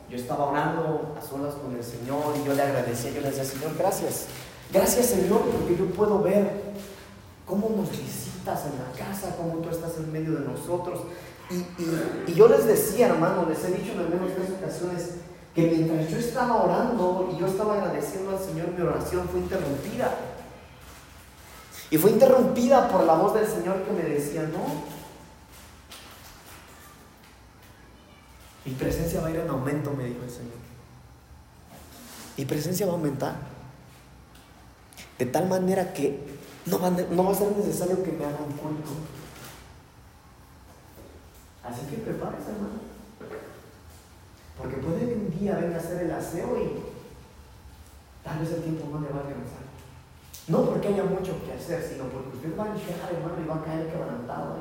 yo 0.09 0.17
estaba 0.17 0.47
orando 0.47 1.15
a 1.19 1.23
solas 1.23 1.55
con 1.55 1.75
el 1.77 1.85
Señor 1.85 2.35
y 2.41 2.47
yo 2.47 2.55
le 2.55 2.63
agradecía, 2.63 3.11
yo 3.11 3.21
le 3.21 3.29
decía, 3.29 3.45
Señor, 3.45 3.73
gracias. 3.79 4.27
Gracias, 4.73 5.07
Señor, 5.07 5.43
porque 5.43 5.77
yo 5.77 5.87
puedo 5.91 6.23
ver 6.23 6.51
cómo 7.47 7.69
nos 7.77 7.91
visitas 7.91 8.65
en 8.67 8.79
la 8.79 8.91
casa, 8.97 9.37
cómo 9.37 9.59
tú 9.59 9.69
estás 9.69 9.99
en 9.99 10.11
medio 10.13 10.33
de 10.33 10.47
nosotros. 10.47 11.01
Y, 11.51 11.57
y, 11.57 12.25
y 12.29 12.35
yo 12.35 12.49
les 12.49 12.67
decía, 12.67 13.09
hermano, 13.09 13.47
les 13.47 13.63
he 13.65 13.71
dicho 13.73 13.93
en 13.93 13.99
al 13.99 14.09
menos 14.09 14.31
tres 14.35 14.51
ocasiones, 14.59 15.11
que 15.55 15.63
mientras 15.63 16.11
yo 16.11 16.19
estaba 16.19 16.65
orando 16.65 17.31
y 17.33 17.39
yo 17.39 17.47
estaba 17.47 17.75
agradeciendo 17.75 18.31
al 18.31 18.39
Señor, 18.39 18.71
mi 18.77 18.83
oración 18.83 19.29
fue 19.29 19.41
interrumpida. 19.41 20.15
Y 21.91 21.99
fue 21.99 22.11
interrumpida 22.11 22.89
por 22.89 23.05
la 23.05 23.15
voz 23.15 23.35
del 23.35 23.47
Señor 23.47 23.83
que 23.83 23.93
me 23.93 24.03
decía, 24.03 24.43
no, 24.43 24.65
mi 28.65 28.73
presencia 28.73 29.21
va 29.21 29.29
a 29.29 29.31
ir 29.31 29.37
en 29.37 29.49
aumento, 29.49 29.93
me 29.93 30.05
dijo 30.05 30.25
el 30.25 30.31
Señor. 30.31 30.65
Mi 32.37 32.45
presencia 32.45 32.87
va 32.87 32.93
a 32.93 32.97
aumentar. 32.97 33.37
De 35.19 35.27
tal 35.27 35.49
manera 35.49 35.93
que 35.93 36.19
no 36.67 36.81
va, 36.81 36.91
no 36.91 37.25
va 37.25 37.31
a 37.31 37.35
ser 37.35 37.57
necesario 37.57 38.03
que 38.03 38.11
me 38.11 38.25
hagan 38.25 38.51
culto. 38.61 38.91
Así 41.63 41.83
que 41.87 41.97
prepárese, 41.99 42.51
hermano. 42.51 42.95
Porque 44.59 44.77
puede 44.77 45.01
que 45.01 45.15
un 45.15 45.31
venga 45.53 45.77
a 45.77 45.81
hacer 45.81 46.03
el 46.03 46.11
aseo 46.11 46.57
y 46.57 48.25
tal 48.25 48.39
vez 48.39 48.51
el 48.53 48.63
tiempo 48.63 48.89
no 48.91 49.01
le 49.01 49.09
va 49.09 49.17
a 49.17 49.21
alcanzar. 49.21 49.65
No 50.49 50.65
porque 50.65 50.89
haya 50.89 51.05
mucho 51.05 51.33
que 51.45 51.53
hacer, 51.53 51.83
sino 51.83 52.05
porque 52.05 52.37
usted 52.37 52.59
va 52.59 52.65
a 52.65 52.75
llegar, 52.75 53.13
hermano, 53.13 53.35
y 53.43 53.49
va 53.49 53.55
a 53.57 53.65
caer 53.65 53.91
quebrantado. 53.91 54.57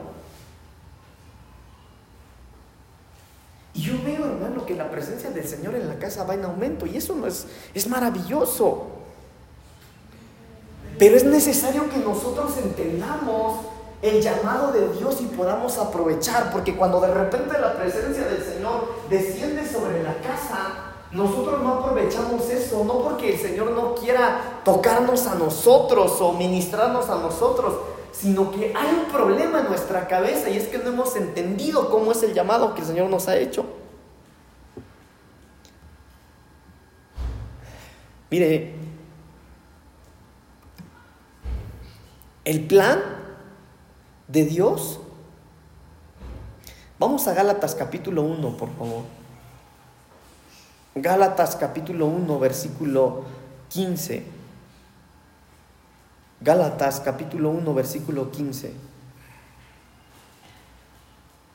Y 3.74 3.82
yo 3.82 3.94
veo, 4.04 4.26
hermano, 4.26 4.66
que 4.66 4.76
la 4.76 4.90
presencia 4.90 5.32
del 5.32 5.46
Señor 5.46 5.76
en 5.76 5.88
la 5.88 5.98
casa 5.98 6.24
va 6.24 6.36
en 6.36 6.46
aumento 6.46 6.86
y 6.86 6.98
eso 6.98 7.16
no 7.16 7.26
es, 7.26 7.48
es 7.74 7.88
maravilloso. 7.88 8.88
Pero 11.00 11.16
es 11.18 11.24
necesario 11.24 11.90
que 11.90 11.98
nosotros 11.98 12.56
entendamos 12.58 13.66
el 14.04 14.22
llamado 14.22 14.72
de 14.74 14.90
Dios 14.98 15.22
y 15.22 15.26
podamos 15.26 15.78
aprovechar, 15.78 16.52
porque 16.52 16.76
cuando 16.76 17.00
de 17.00 17.14
repente 17.14 17.58
la 17.58 17.74
presencia 17.74 18.26
del 18.26 18.44
Señor 18.44 18.94
desciende 19.10 19.53
nosotros 21.12 21.62
no 21.62 21.74
aprovechamos 21.76 22.50
eso, 22.50 22.84
no 22.84 23.00
porque 23.00 23.34
el 23.34 23.40
Señor 23.40 23.72
no 23.72 23.94
quiera 23.94 24.62
tocarnos 24.66 25.28
a 25.28 25.36
nosotros 25.36 26.20
o 26.20 26.34
ministrarnos 26.34 27.10
a 27.10 27.16
nosotros, 27.18 27.76
sino 28.12 28.52
que 28.52 28.74
hay 28.76 28.96
un 28.96 29.12
problema 29.12 29.60
en 29.60 29.68
nuestra 29.68 30.08
cabeza 30.08 30.50
y 30.50 30.58
es 30.58 30.68
que 30.68 30.80
no 30.80 30.90
hemos 30.90 31.16
entendido 31.16 31.90
cómo 31.90 32.12
es 32.12 32.24
el 32.24 32.34
llamado 32.34 32.74
que 32.74 32.82
el 32.82 32.88
Señor 32.88 33.10
nos 33.10 33.28
ha 33.28 33.38
hecho. 33.38 33.66
Mire, 38.32 38.74
el 42.46 42.66
plan 42.66 43.00
de 44.28 44.46
Dios. 44.46 45.00
Vamos 46.98 47.28
a 47.28 47.34
Gálatas 47.34 47.76
capítulo 47.76 48.24
1, 48.24 48.58
por 48.58 48.70
favor. 48.76 49.04
Gálatas 50.96 51.56
capítulo 51.56 52.06
1, 52.06 52.40
versículo 52.40 53.24
15. 53.70 54.24
Gálatas 56.42 57.00
capítulo 57.00 57.50
1, 57.50 57.74
versículo 57.74 58.30
15. 58.30 58.74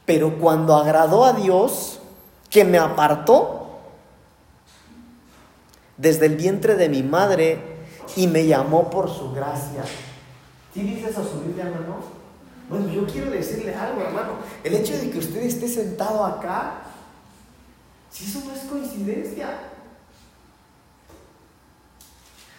Pero 0.05 0.39
cuando 0.39 0.75
agradó 0.75 1.25
a 1.25 1.35
Dios, 1.35 2.01
que 2.51 2.65
me 2.65 2.79
apartó 2.79 3.79
desde 5.97 6.27
el 6.27 6.37
vientre 6.37 6.75
de 6.75 6.89
mi 6.89 7.03
madre 7.03 7.61
y 8.17 8.27
me 8.27 8.47
llamó 8.47 8.91
por 8.91 9.11
su 9.11 9.33
gracia. 9.33 9.85
¿Sí 10.73 10.81
dice 10.81 11.11
eso 11.11 11.23
su 11.25 11.41
Biblia, 11.41 11.67
hermano? 11.67 11.97
Bueno, 12.69 12.89
yo 12.89 13.07
quiero 13.07 13.31
decirle 13.31 13.75
algo, 13.75 14.01
hermano. 14.01 14.33
El 14.65 14.75
hecho 14.75 14.97
de 14.97 15.11
que 15.11 15.19
usted 15.19 15.43
esté 15.43 15.69
sentado 15.69 16.25
acá, 16.25 16.83
si 18.11 18.25
eso 18.25 18.43
no 18.47 18.53
es 18.53 18.61
coincidencia. 18.61 19.59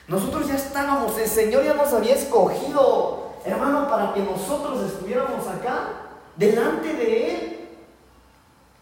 Nosotros 0.08 0.48
ya 0.48 0.56
estábamos, 0.56 1.18
el 1.18 1.28
Señor 1.28 1.64
ya 1.64 1.76
nos 1.76 1.94
había 1.94 2.16
escogido, 2.16 3.34
hermano, 3.46 3.88
para 3.88 4.14
que 4.14 4.22
nosotros 4.22 4.92
estuviéramos 4.92 5.46
acá, 5.48 5.90
delante 6.36 6.94
de 6.94 7.36
Él, 7.36 7.70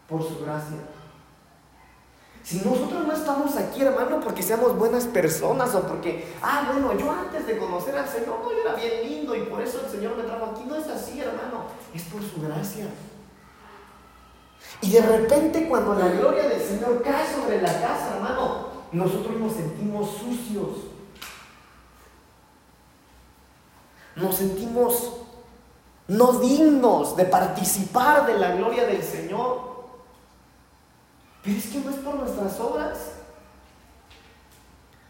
por 0.08 0.22
su 0.22 0.42
gracia. 0.42 0.78
Si 2.42 2.56
nosotros 2.60 3.06
no 3.06 3.12
estamos 3.12 3.54
aquí, 3.56 3.82
hermano, 3.82 4.20
porque 4.20 4.42
seamos 4.42 4.74
buenas 4.78 5.04
personas 5.04 5.74
o 5.74 5.82
porque, 5.82 6.34
ah, 6.40 6.70
bueno, 6.72 6.98
yo 6.98 7.10
antes 7.10 7.46
de 7.46 7.58
conocer 7.58 7.94
al 7.98 8.08
Señor, 8.08 8.40
no, 8.42 8.50
yo 8.50 8.60
era 8.62 8.74
bien 8.74 9.06
lindo 9.06 9.34
y 9.34 9.40
por 9.40 9.60
eso 9.60 9.82
el 9.84 9.90
Señor 9.90 10.16
me 10.16 10.22
trajo 10.22 10.46
aquí. 10.46 10.64
No 10.66 10.76
es 10.76 10.86
así, 10.88 11.20
hermano, 11.20 11.66
es 11.92 12.04
por 12.04 12.22
su 12.22 12.40
gracia. 12.40 12.86
Y 14.80 14.90
de 14.90 15.00
repente 15.00 15.68
cuando 15.68 15.94
la 15.94 16.08
gloria 16.08 16.48
del 16.48 16.60
Señor 16.60 17.02
cae 17.02 17.26
sobre 17.34 17.60
la 17.60 17.72
casa, 17.80 18.16
hermano, 18.16 18.68
nosotros 18.92 19.36
nos 19.36 19.52
sentimos 19.52 20.10
sucios. 20.10 20.68
Nos 24.16 24.36
sentimos 24.36 25.12
no 26.08 26.32
dignos 26.34 27.16
de 27.16 27.24
participar 27.24 28.26
de 28.26 28.38
la 28.38 28.52
gloria 28.52 28.86
del 28.86 29.02
Señor. 29.02 29.68
Pero 31.42 31.58
es 31.58 31.66
que 31.66 31.80
no 31.80 31.90
es 31.90 31.96
por 31.96 32.14
nuestras 32.16 32.58
obras. 32.60 32.98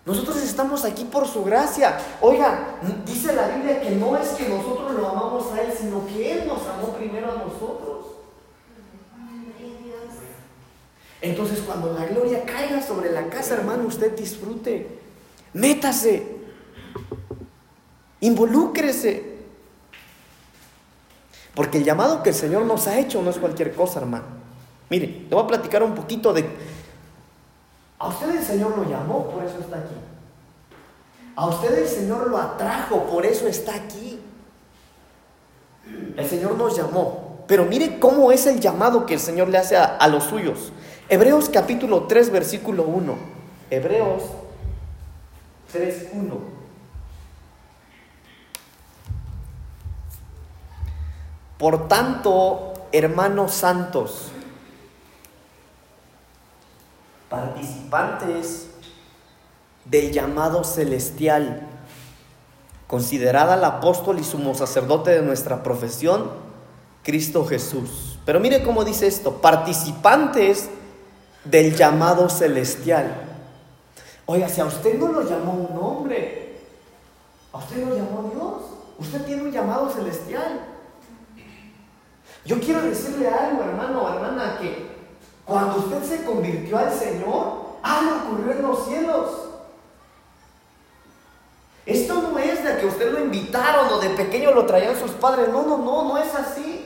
Nosotros 0.05 0.39
estamos 0.39 0.85
aquí 0.85 1.05
por 1.05 1.27
su 1.29 1.45
gracia. 1.45 1.99
Oiga, 2.21 2.79
dice 3.05 3.35
la 3.35 3.49
Biblia 3.49 3.81
que 3.81 3.91
no 3.91 4.17
es 4.17 4.31
que 4.31 4.49
nosotros 4.49 4.93
lo 4.95 5.09
amamos 5.09 5.53
a 5.53 5.61
Él, 5.61 5.73
sino 5.79 6.07
que 6.07 6.33
Él 6.33 6.49
nos 6.49 6.67
amó 6.67 6.95
primero 6.97 7.31
a 7.31 7.35
nosotros. 7.35 7.98
Entonces 11.21 11.61
cuando 11.61 11.93
la 11.93 12.07
gloria 12.07 12.45
caiga 12.45 12.81
sobre 12.81 13.11
la 13.13 13.29
casa, 13.29 13.55
hermano, 13.55 13.87
usted 13.87 14.17
disfrute. 14.17 14.87
Métase. 15.53 16.37
Involúcrese. 18.21 19.39
Porque 21.55 21.79
el 21.79 21.85
llamado 21.85 22.23
que 22.23 22.31
el 22.31 22.37
Señor 22.37 22.65
nos 22.65 22.87
ha 22.87 22.99
hecho 22.99 23.21
no 23.21 23.31
es 23.31 23.39
cualquier 23.39 23.75
cosa, 23.75 24.01
hermano. 24.01 24.27
Mire, 24.91 25.27
le 25.29 25.35
voy 25.35 25.45
a 25.45 25.47
platicar 25.47 25.83
un 25.83 25.95
poquito 25.95 26.33
de... 26.33 26.49
A 27.99 28.09
usted 28.09 28.31
el 28.31 28.43
Señor 28.43 28.77
lo 28.79 28.89
llamó, 28.89 29.29
por 29.29 29.45
eso 29.45 29.59
está 29.59 29.79
aquí. 29.79 29.95
A 31.35 31.47
usted 31.47 31.79
el 31.79 31.89
Señor 31.89 32.29
lo 32.29 32.39
atrajo, 32.39 33.05
por 33.05 33.27
eso 33.27 33.49
está 33.49 33.75
aquí. 33.75 34.21
El 36.17 36.29
Señor 36.29 36.57
nos 36.57 36.77
llamó. 36.77 37.45
Pero 37.47 37.65
mire 37.65 37.99
cómo 37.99 38.31
es 38.31 38.47
el 38.47 38.61
llamado 38.61 39.07
que 39.07 39.15
el 39.15 39.21
Señor 39.21 39.49
le 39.49 39.59
hace 39.59 39.77
a, 39.77 40.07
los 40.09 40.25
suyos. 40.25 40.73
Hebreos 41.11 41.49
capítulo 41.49 42.03
3, 42.03 42.31
versículo 42.31 42.83
1. 42.83 43.17
Hebreos 43.71 44.25
3, 45.73 46.09
1. 46.13 46.39
Por 51.57 51.89
tanto, 51.89 52.75
hermanos 52.93 53.55
santos, 53.55 54.29
participantes 57.31 58.69
del 59.87 60.13
llamado 60.13 60.63
celestial, 60.63 61.67
considerada 62.87 63.55
el 63.55 63.65
apóstol 63.65 64.19
y 64.19 64.25
sumo 64.25 64.55
sacerdote 64.55 65.13
de 65.13 65.23
nuestra 65.23 65.63
profesión, 65.63 66.31
Cristo 67.03 67.47
Jesús. 67.47 68.19
Pero 68.27 68.41
mire 68.41 68.63
cómo 68.63 68.85
dice 68.85 69.07
esto, 69.07 69.41
participantes 69.41 70.69
del 71.45 71.75
llamado 71.75 72.29
celestial. 72.29 73.15
Oiga, 74.27 74.49
si 74.49 74.61
a 74.61 74.67
usted 74.67 74.99
no 74.99 75.13
lo 75.13 75.23
llamó 75.23 75.53
un 75.53 75.79
hombre, 75.83 76.59
a 77.53 77.59
usted 77.59 77.87
lo 77.87 77.97
llamó 77.97 78.31
Dios, 78.35 78.63
usted 78.99 79.25
tiene 79.25 79.43
un 79.43 79.53
llamado 79.53 79.91
celestial. 79.91 80.61
Yo 82.45 82.61
quiero 82.61 82.83
decirle 82.83 83.29
algo, 83.29 83.63
hermano 83.63 84.03
o 84.03 84.09
hermana, 84.09 84.59
que 84.61 84.87
cuando 85.45 85.79
usted 85.79 86.03
se 86.03 86.25
convirtió 86.25 86.79
al 86.79 86.93
Señor, 86.93 87.69
algo 87.83 88.17
ocurrió 88.25 88.53
en 88.53 88.63
los 88.63 88.85
cielos. 88.87 89.31
Esto 91.87 92.21
no 92.21 92.39
es 92.39 92.63
de 92.63 92.77
que 92.77 92.87
usted 92.87 93.11
lo 93.13 93.21
invitaron 93.21 93.89
o 93.89 93.99
de 93.99 94.11
pequeño 94.11 94.51
lo 94.53 94.67
traían 94.67 94.99
sus 94.99 95.13
padres. 95.13 95.49
No, 95.49 95.63
no, 95.63 95.79
no, 95.79 96.05
no 96.05 96.19
es 96.19 96.35
así. 96.35 96.78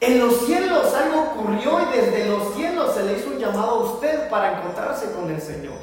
En 0.00 0.18
los 0.18 0.46
cielos 0.46 0.92
algo 0.94 1.22
ocurrió 1.22 1.80
y 1.80 1.96
desde 1.96 2.26
los 2.26 2.54
cielos 2.54 2.94
se 2.94 3.04
le 3.04 3.18
hizo 3.18 3.30
un 3.30 3.38
llamado 3.38 3.70
a 3.70 3.92
usted 3.92 4.28
para 4.28 4.58
encontrarse 4.58 5.12
con 5.12 5.30
el 5.30 5.40
Señor. 5.40 5.78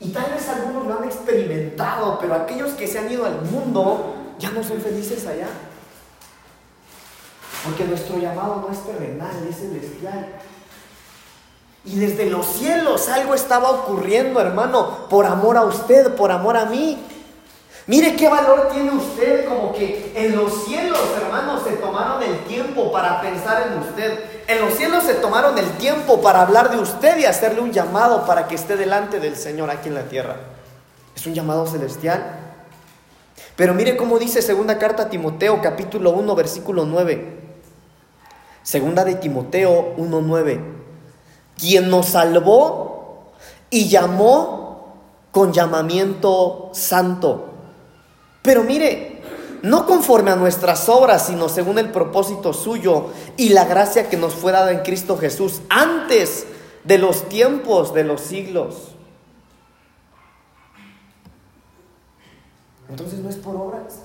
Y 0.00 0.10
tal 0.10 0.30
vez 0.32 0.48
algunos 0.48 0.86
lo 0.86 0.98
han 0.98 1.04
experimentado, 1.04 2.18
pero 2.20 2.34
aquellos 2.34 2.72
que 2.72 2.86
se 2.86 2.98
han 2.98 3.10
ido 3.10 3.24
al 3.24 3.42
mundo 3.42 4.14
ya 4.38 4.50
no 4.50 4.62
son 4.62 4.80
felices 4.80 5.26
allá. 5.26 5.48
Porque 7.64 7.84
nuestro 7.84 8.18
llamado 8.18 8.64
no 8.66 8.72
es 8.72 8.84
terrenal, 8.84 9.46
es 9.48 9.56
celestial. 9.56 10.28
Y 11.84 11.98
desde 11.98 12.28
los 12.28 12.46
cielos 12.46 13.08
algo 13.08 13.34
estaba 13.34 13.70
ocurriendo, 13.70 14.40
hermano, 14.40 15.08
por 15.08 15.24
amor 15.24 15.56
a 15.56 15.64
usted, 15.64 16.14
por 16.14 16.32
amor 16.32 16.56
a 16.56 16.66
mí. 16.66 16.98
Mire 17.88 18.16
qué 18.16 18.28
valor 18.28 18.70
tiene 18.72 18.90
usted, 18.90 19.48
como 19.48 19.72
que 19.72 20.12
en 20.16 20.34
los 20.34 20.64
cielos, 20.64 20.98
hermanos, 21.22 21.62
se 21.62 21.76
tomaron 21.76 22.20
el 22.20 22.42
tiempo 22.44 22.90
para 22.90 23.20
pensar 23.20 23.68
en 23.68 23.78
usted. 23.78 24.24
En 24.48 24.60
los 24.60 24.74
cielos 24.74 25.04
se 25.04 25.14
tomaron 25.14 25.56
el 25.56 25.70
tiempo 25.78 26.20
para 26.20 26.42
hablar 26.42 26.70
de 26.70 26.78
usted 26.78 27.16
y 27.18 27.26
hacerle 27.26 27.60
un 27.60 27.72
llamado 27.72 28.26
para 28.26 28.48
que 28.48 28.56
esté 28.56 28.76
delante 28.76 29.20
del 29.20 29.36
Señor 29.36 29.70
aquí 29.70 29.88
en 29.88 29.94
la 29.94 30.02
tierra. 30.02 30.36
Es 31.14 31.24
un 31.28 31.34
llamado 31.34 31.64
celestial. 31.68 32.40
Pero 33.54 33.72
mire 33.72 33.96
cómo 33.96 34.18
dice 34.18 34.42
segunda 34.42 34.78
carta 34.78 35.04
a 35.04 35.08
Timoteo, 35.08 35.62
capítulo 35.62 36.10
1, 36.10 36.34
versículo 36.34 36.84
9. 36.86 37.38
Segunda 38.64 39.04
de 39.04 39.14
Timoteo 39.14 39.94
1.9. 39.96 40.60
Quien 41.56 41.88
nos 41.88 42.06
salvó 42.06 43.32
y 43.70 43.88
llamó 43.88 44.96
con 45.30 45.52
llamamiento 45.52 46.70
santo. 46.72 47.55
Pero 48.46 48.62
mire, 48.62 49.18
no 49.62 49.86
conforme 49.86 50.30
a 50.30 50.36
nuestras 50.36 50.88
obras, 50.88 51.26
sino 51.26 51.48
según 51.48 51.78
el 51.78 51.90
propósito 51.90 52.52
suyo 52.52 53.10
y 53.36 53.48
la 53.48 53.64
gracia 53.64 54.08
que 54.08 54.16
nos 54.16 54.34
fue 54.34 54.52
dada 54.52 54.70
en 54.70 54.78
Cristo 54.80 55.18
Jesús 55.18 55.62
antes 55.68 56.46
de 56.84 56.98
los 56.98 57.28
tiempos 57.28 57.92
de 57.92 58.04
los 58.04 58.20
siglos. 58.20 58.94
Entonces 62.88 63.18
no 63.18 63.28
es 63.28 63.36
por 63.36 63.56
obras. 63.56 64.02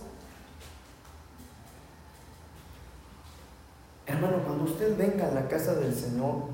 Hermano, 4.08 4.38
cuando 4.44 4.64
usted 4.64 4.98
venga 4.98 5.27
a 5.27 5.32
la 5.32 5.48
casa 5.48 5.75
del 5.75 5.94
Señor 5.94 6.46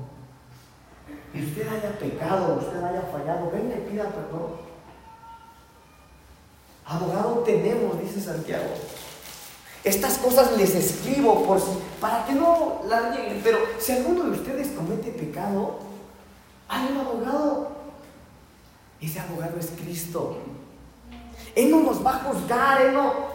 y 1.32 1.42
usted 1.42 1.66
haya 1.66 1.98
pecado, 1.98 2.58
usted 2.60 2.82
haya 2.82 3.08
fallado, 3.10 3.50
venga 3.50 3.76
y 3.78 3.90
pida 3.90 4.04
perdón. 4.10 4.67
Abogado 6.88 7.42
tenemos, 7.44 8.00
dice 8.00 8.20
Santiago. 8.20 8.64
Estas 9.84 10.18
cosas 10.18 10.56
les 10.56 10.74
escribo 10.74 11.44
por 11.44 11.60
si, 11.60 11.66
para 12.00 12.24
que 12.24 12.32
no 12.32 12.80
las 12.88 13.14
lleguen. 13.16 13.40
Pero 13.44 13.58
si 13.78 13.92
alguno 13.92 14.24
de 14.24 14.30
ustedes 14.30 14.68
comete 14.68 15.10
pecado, 15.10 15.78
hay 16.68 16.88
un 16.90 16.98
abogado. 16.98 17.68
Ese 19.00 19.20
abogado 19.20 19.58
es 19.60 19.70
Cristo. 19.80 20.38
Él 21.54 21.70
no 21.70 21.80
nos 21.80 22.04
va 22.04 22.16
a 22.16 22.18
juzgar, 22.20 22.80
Él 22.80 22.94
no, 22.94 23.28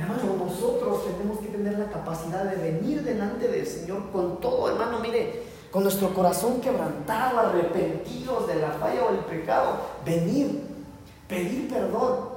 Hermano, 0.00 0.46
nosotros 0.46 1.04
tenemos 1.04 1.40
que 1.40 1.48
tener 1.48 1.78
la 1.78 1.90
capacidad 1.90 2.44
de 2.44 2.56
venir 2.56 3.02
delante 3.02 3.48
del 3.48 3.66
Señor 3.66 4.10
con 4.10 4.40
todo, 4.40 4.70
hermano, 4.70 4.98
mire, 4.98 5.42
con 5.70 5.82
nuestro 5.82 6.14
corazón 6.14 6.60
quebrantado, 6.62 7.38
arrepentidos 7.38 8.46
de 8.48 8.56
la 8.56 8.70
falla 8.70 9.04
o 9.04 9.10
el 9.10 9.18
pecado, 9.18 9.76
venir, 10.04 10.69
pedir 11.30 11.72
perdón. 11.72 12.28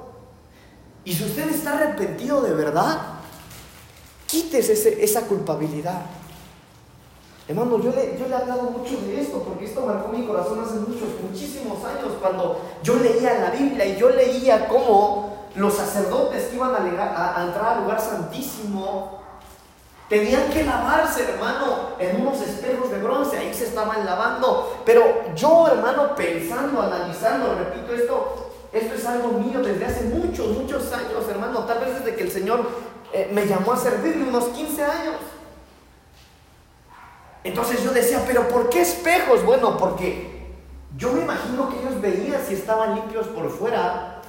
Y 1.03 1.13
si 1.13 1.25
usted 1.25 1.49
está 1.49 1.73
arrepentido 1.73 2.41
de 2.41 2.53
verdad, 2.53 2.97
quítese 4.27 5.03
esa 5.03 5.21
culpabilidad. 5.23 6.01
Hermano, 7.45 7.77
yo 7.79 7.91
le, 7.91 8.17
yo 8.17 8.25
le 8.27 8.35
he 8.35 8.37
hablado 8.37 8.63
mucho 8.71 9.01
de 9.01 9.19
esto, 9.19 9.43
porque 9.43 9.65
esto 9.65 9.85
marcó 9.85 10.07
mi 10.07 10.25
corazón 10.25 10.63
hace 10.63 10.75
muchos, 10.75 11.09
muchísimos 11.21 11.83
años, 11.83 12.13
cuando 12.21 12.61
yo 12.83 12.95
leía 12.95 13.39
la 13.39 13.49
Biblia 13.49 13.85
y 13.85 13.97
yo 13.97 14.09
leía 14.11 14.69
cómo 14.69 15.49
los 15.55 15.73
sacerdotes 15.73 16.45
que 16.45 16.55
iban 16.55 16.73
a, 16.73 17.43
entrar 17.45 17.65
al 17.65 17.83
lugar 17.83 17.99
santísimo 17.99 19.19
tenían 20.07 20.49
que 20.51 20.63
lavarse, 20.63 21.23
hermano, 21.23 21.89
en 21.99 22.21
unos 22.21 22.41
espejos 22.41 22.89
de 22.89 22.99
bronce, 22.99 23.37
ahí 23.37 23.53
se 23.53 23.65
estaban 23.65 24.05
lavando. 24.05 24.81
Pero 24.85 25.03
yo, 25.35 25.67
hermano, 25.67 26.15
pensando, 26.15 26.81
analizando, 26.81 27.55
repito 27.55 27.93
esto, 27.93 28.42
esto 28.73 28.95
es 28.95 29.05
algo 29.05 29.29
mío 29.37 29.61
desde 29.61 29.85
hace 29.85 30.03
muchos, 30.05 30.57
muchos 30.57 30.91
años, 30.91 31.23
hermano, 31.29 31.63
tal 31.65 31.79
vez 31.79 31.99
desde 31.99 32.15
que 32.15 32.23
el 32.23 32.31
Señor 32.31 32.67
eh, 33.13 33.29
me 33.31 33.45
llamó 33.45 33.73
a 33.73 33.77
servirle 33.77 34.23
unos 34.27 34.45
15 34.45 34.83
años. 34.83 35.15
Entonces 37.43 37.83
yo 37.83 37.91
decía, 37.91 38.23
pero 38.25 38.47
¿por 38.47 38.69
qué 38.69 38.81
espejos? 38.81 39.45
Bueno, 39.45 39.77
porque 39.77 40.47
yo 40.97 41.11
me 41.13 41.21
imagino 41.21 41.69
que 41.69 41.79
ellos 41.79 42.01
veían 42.01 42.41
si 42.47 42.55
estaban 42.55 42.95
limpios 42.95 43.27
por 43.27 43.51
fuera, 43.51 44.21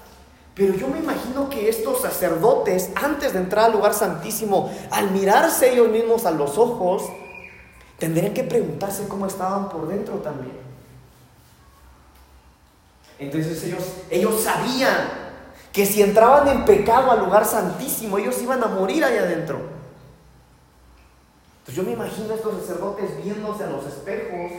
pero 0.54 0.74
yo 0.74 0.88
me 0.88 0.98
imagino 0.98 1.48
que 1.48 1.68
estos 1.70 2.02
sacerdotes, 2.02 2.90
antes 2.96 3.32
de 3.32 3.38
entrar 3.38 3.66
al 3.66 3.72
lugar 3.72 3.94
santísimo, 3.94 4.70
al 4.90 5.10
mirarse 5.10 5.72
ellos 5.72 5.88
mismos 5.88 6.26
a 6.26 6.30
los 6.30 6.58
ojos, 6.58 7.04
tendrían 7.98 8.34
que 8.34 8.44
preguntarse 8.44 9.08
cómo 9.08 9.26
estaban 9.26 9.70
por 9.70 9.88
dentro 9.88 10.16
también. 10.16 10.63
Entonces 13.24 13.62
ellos, 13.64 13.84
ellos 14.10 14.40
sabían 14.40 15.24
que 15.72 15.86
si 15.86 16.02
entraban 16.02 16.48
en 16.48 16.64
pecado 16.64 17.10
al 17.10 17.20
lugar 17.20 17.44
santísimo, 17.44 18.18
ellos 18.18 18.40
iban 18.40 18.62
a 18.62 18.68
morir 18.68 19.04
allá 19.04 19.22
adentro. 19.22 19.60
Entonces 21.58 21.74
yo 21.74 21.82
me 21.82 21.92
imagino 21.92 22.32
a 22.32 22.36
estos 22.36 22.60
sacerdotes 22.60 23.24
viéndose 23.24 23.64
a 23.64 23.68
los 23.68 23.86
espejos 23.86 24.52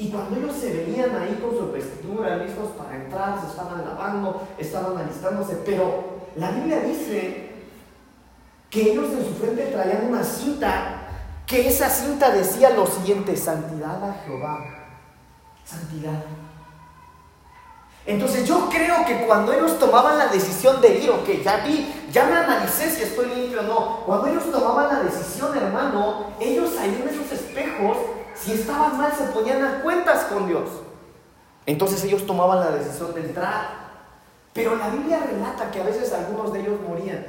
y 0.00 0.08
cuando 0.08 0.36
ellos 0.36 0.56
se 0.56 0.72
venían 0.72 1.14
ahí 1.14 1.38
con 1.42 1.50
su 1.58 1.72
vestidura, 1.72 2.38
listos 2.38 2.70
para 2.70 2.96
entrar, 2.96 3.38
se 3.38 3.48
estaban 3.48 3.84
lavando, 3.84 4.46
estaban 4.56 4.96
alistándose, 4.96 5.56
pero 5.64 6.20
la 6.36 6.52
Biblia 6.52 6.80
dice 6.80 7.50
que 8.70 8.92
ellos 8.92 9.12
en 9.12 9.26
su 9.26 9.34
frente 9.34 9.66
traían 9.66 10.06
una 10.06 10.24
cinta, 10.24 11.02
que 11.46 11.68
esa 11.68 11.90
cinta 11.90 12.30
decía 12.30 12.70
lo 12.70 12.86
siguiente, 12.86 13.36
santidad 13.36 14.02
a 14.02 14.14
Jehová, 14.24 14.64
santidad. 15.66 16.24
Entonces 18.06 18.46
yo 18.46 18.68
creo 18.70 19.04
que 19.04 19.26
cuando 19.26 19.52
ellos 19.52 19.78
tomaban 19.78 20.18
la 20.18 20.28
decisión 20.28 20.80
de 20.80 20.98
ir, 20.98 21.10
ok, 21.10 21.28
ya 21.44 21.58
vi, 21.58 21.92
ya 22.10 22.24
me 22.24 22.36
analicé 22.36 22.90
si 22.90 23.02
estoy 23.02 23.26
limpio 23.26 23.60
o 23.60 23.62
no, 23.62 24.00
cuando 24.06 24.28
ellos 24.28 24.50
tomaban 24.50 24.88
la 24.88 25.00
decisión, 25.00 25.56
hermano, 25.56 26.26
ellos 26.40 26.70
ahí 26.78 26.98
en 27.02 27.08
esos 27.08 27.30
espejos 27.30 27.96
si 28.42 28.52
estaban 28.52 28.96
mal, 28.96 29.12
se 29.16 29.24
ponían 29.24 29.62
a 29.62 29.82
cuentas 29.82 30.24
con 30.24 30.46
Dios. 30.46 30.68
Entonces 31.66 32.02
ellos 32.04 32.26
tomaban 32.26 32.60
la 32.60 32.70
decisión 32.70 33.12
de 33.14 33.20
entrar. 33.20 33.80
Pero 34.52 34.76
la 34.76 34.88
Biblia 34.88 35.20
relata 35.30 35.70
que 35.70 35.80
a 35.80 35.84
veces 35.84 36.12
algunos 36.12 36.52
de 36.52 36.60
ellos 36.60 36.80
morían. 36.88 37.24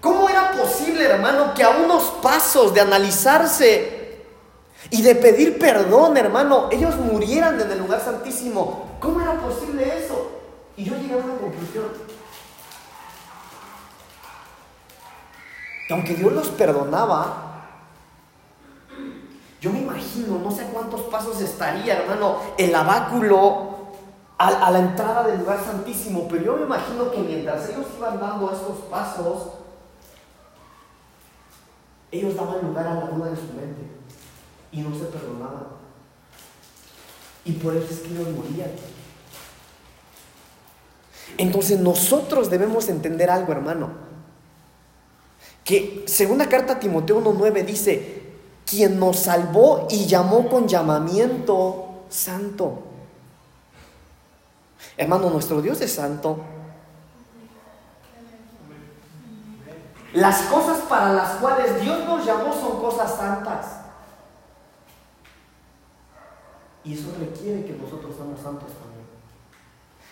¿Cómo 0.00 0.28
era 0.28 0.52
posible, 0.52 1.04
hermano, 1.04 1.54
que 1.54 1.62
a 1.62 1.70
unos 1.70 2.04
pasos 2.22 2.74
de 2.74 2.80
analizarse 2.80 4.01
y 4.90 5.02
de 5.02 5.14
pedir 5.14 5.58
perdón, 5.58 6.16
hermano, 6.16 6.68
ellos 6.70 6.96
murieran 6.96 7.60
en 7.60 7.70
el 7.70 7.78
lugar 7.78 8.00
santísimo? 8.00 8.96
¿Cómo 9.00 9.20
era 9.20 9.40
posible 9.40 9.98
eso? 9.98 10.30
Y 10.76 10.84
yo 10.84 10.96
llegué 10.96 11.14
a 11.14 11.18
una 11.18 11.36
conclusión. 11.36 11.84
Que 15.86 15.94
aunque 15.94 16.14
Dios 16.14 16.32
los 16.32 16.48
perdonaba, 16.48 17.68
yo 19.60 19.72
me 19.72 19.80
imagino, 19.80 20.38
no 20.38 20.50
sé 20.50 20.64
cuántos 20.72 21.02
pasos 21.02 21.40
estaría, 21.40 21.98
hermano, 21.98 22.38
el 22.58 22.74
abáculo 22.74 23.70
a, 24.38 24.70
la 24.72 24.78
entrada 24.80 25.24
del 25.28 25.38
lugar 25.38 25.64
santísimo, 25.64 26.26
pero 26.28 26.42
yo 26.42 26.56
me 26.56 26.62
imagino 26.64 27.10
que 27.12 27.18
mientras 27.18 27.68
ellos 27.68 27.86
iban 27.96 28.18
dando 28.18 28.50
estos 28.50 28.78
pasos, 28.90 29.52
ellos 32.10 32.34
daban 32.34 32.60
lugar 32.62 32.86
a 32.88 32.94
la 32.94 33.06
duda 33.06 33.28
en 33.30 33.36
su 33.36 33.52
mente 33.54 34.01
y 34.72 34.80
no 34.80 34.98
se 34.98 35.04
perdonaban. 35.04 35.66
Y 37.44 37.52
por 37.52 37.76
eso 37.76 37.92
es 37.92 38.00
que 38.00 38.08
ellos 38.08 38.28
morían. 38.28 38.70
Entonces 41.38 41.78
nosotros 41.78 42.50
debemos 42.50 42.88
entender 42.88 43.30
algo, 43.30 43.52
hermano. 43.52 43.90
Que 45.64 46.04
según 46.06 46.38
la 46.38 46.48
carta 46.48 46.74
a 46.74 46.80
Timoteo 46.80 47.22
1.9 47.22 47.64
dice, 47.64 48.22
quien 48.66 48.98
nos 48.98 49.18
salvó 49.18 49.86
y 49.90 50.06
llamó 50.06 50.48
con 50.48 50.66
llamamiento 50.66 52.04
santo. 52.08 52.84
Hermano, 54.96 55.30
nuestro 55.30 55.62
Dios 55.62 55.80
es 55.80 55.92
santo. 55.92 56.40
Las 60.12 60.42
cosas 60.42 60.80
para 60.88 61.12
las 61.12 61.36
cuales 61.36 61.80
Dios 61.80 62.04
nos 62.04 62.24
llamó 62.24 62.52
son 62.52 62.80
cosas 62.80 63.16
santas. 63.16 63.81
Y 66.84 66.94
eso 66.94 67.08
requiere 67.18 67.64
que 67.64 67.72
nosotros 67.72 68.14
seamos 68.16 68.40
santos 68.40 68.68
también. 68.68 69.02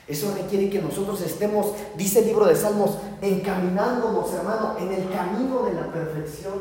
Eso 0.06 0.34
requiere 0.34 0.68
que 0.70 0.82
nosotros 0.82 1.20
estemos, 1.20 1.72
dice 1.96 2.20
el 2.20 2.26
libro 2.26 2.46
de 2.46 2.56
Salmos, 2.56 2.96
encaminándonos, 3.22 4.32
hermano, 4.32 4.76
en 4.78 4.92
el 4.92 5.08
camino 5.10 5.62
de 5.62 5.74
la 5.74 5.92
perfección, 5.92 6.54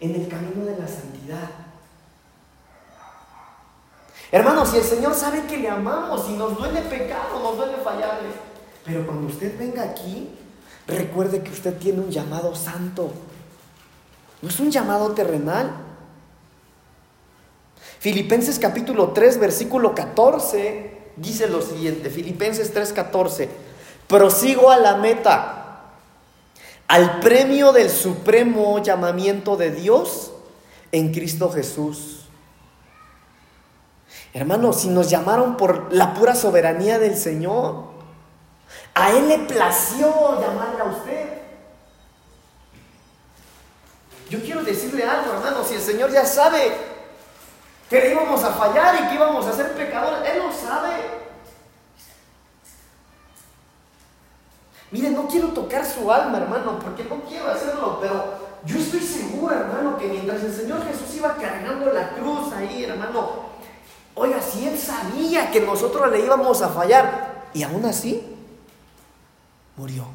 en 0.00 0.14
el 0.14 0.28
camino 0.28 0.64
de 0.66 0.76
la 0.76 0.86
santidad. 0.86 1.50
Hermano, 4.30 4.66
si 4.66 4.78
el 4.78 4.82
Señor 4.82 5.14
sabe 5.14 5.46
que 5.46 5.56
le 5.56 5.70
amamos 5.70 6.28
y 6.28 6.32
nos 6.32 6.58
duele 6.58 6.82
pecado, 6.82 7.40
nos 7.40 7.56
duele 7.56 7.76
fallarle, 7.82 8.28
pero 8.84 9.06
cuando 9.06 9.28
usted 9.28 9.58
venga 9.58 9.82
aquí, 9.82 10.28
recuerde 10.86 11.42
que 11.42 11.50
usted 11.50 11.78
tiene 11.78 12.00
un 12.00 12.10
llamado 12.10 12.54
santo. 12.54 13.10
No 14.42 14.48
es 14.48 14.60
un 14.60 14.70
llamado 14.70 15.12
terrenal. 15.12 15.83
Filipenses 18.04 18.58
capítulo 18.58 19.12
3, 19.12 19.40
versículo 19.40 19.94
14, 19.94 20.90
dice 21.16 21.48
lo 21.48 21.62
siguiente, 21.62 22.10
Filipenses 22.10 22.74
3:14, 22.74 23.48
prosigo 24.06 24.70
a 24.70 24.76
la 24.76 24.96
meta, 24.96 25.84
al 26.86 27.20
premio 27.20 27.72
del 27.72 27.88
supremo 27.88 28.78
llamamiento 28.82 29.56
de 29.56 29.70
Dios 29.70 30.32
en 30.92 31.14
Cristo 31.14 31.50
Jesús. 31.50 32.26
Hermanos, 34.34 34.82
si 34.82 34.88
nos 34.88 35.08
llamaron 35.08 35.56
por 35.56 35.90
la 35.90 36.12
pura 36.12 36.34
soberanía 36.34 36.98
del 36.98 37.16
Señor, 37.16 37.84
a 38.92 39.12
Él 39.12 39.28
le 39.28 39.38
plació 39.38 40.42
llamarle 40.42 40.80
a 40.82 40.84
usted. 40.84 41.28
Yo 44.28 44.42
quiero 44.42 44.62
decirle 44.62 45.04
algo, 45.04 45.32
hermano, 45.32 45.64
si 45.64 45.76
el 45.76 45.80
Señor 45.80 46.12
ya 46.12 46.26
sabe 46.26 46.92
que 47.88 48.12
íbamos 48.12 48.42
a 48.42 48.52
fallar 48.52 48.94
y 49.02 49.08
que 49.08 49.14
íbamos 49.14 49.46
a 49.46 49.52
ser 49.52 49.74
pecadores, 49.74 50.30
Él 50.30 50.38
lo 50.38 50.52
sabe. 50.52 51.24
Mire, 54.90 55.10
no 55.10 55.26
quiero 55.26 55.48
tocar 55.48 55.84
su 55.84 56.10
alma, 56.10 56.38
hermano, 56.38 56.78
porque 56.78 57.04
no 57.04 57.20
quiero 57.22 57.50
hacerlo, 57.50 57.98
pero 58.00 58.24
yo 58.64 58.78
estoy 58.78 59.00
seguro, 59.00 59.54
hermano, 59.54 59.96
que 59.98 60.06
mientras 60.06 60.42
el 60.42 60.54
Señor 60.54 60.86
Jesús 60.86 61.14
iba 61.16 61.34
cargando 61.36 61.92
la 61.92 62.10
cruz 62.10 62.52
ahí, 62.52 62.84
hermano, 62.84 63.54
Oiga, 64.14 64.40
si 64.40 64.66
él 64.66 64.78
sabía 64.78 65.50
que 65.50 65.60
nosotros 65.60 66.10
le 66.10 66.24
íbamos 66.24 66.62
a 66.62 66.68
fallar 66.68 67.48
y 67.52 67.64
aún 67.64 67.84
así 67.84 68.22
murió. 69.76 70.06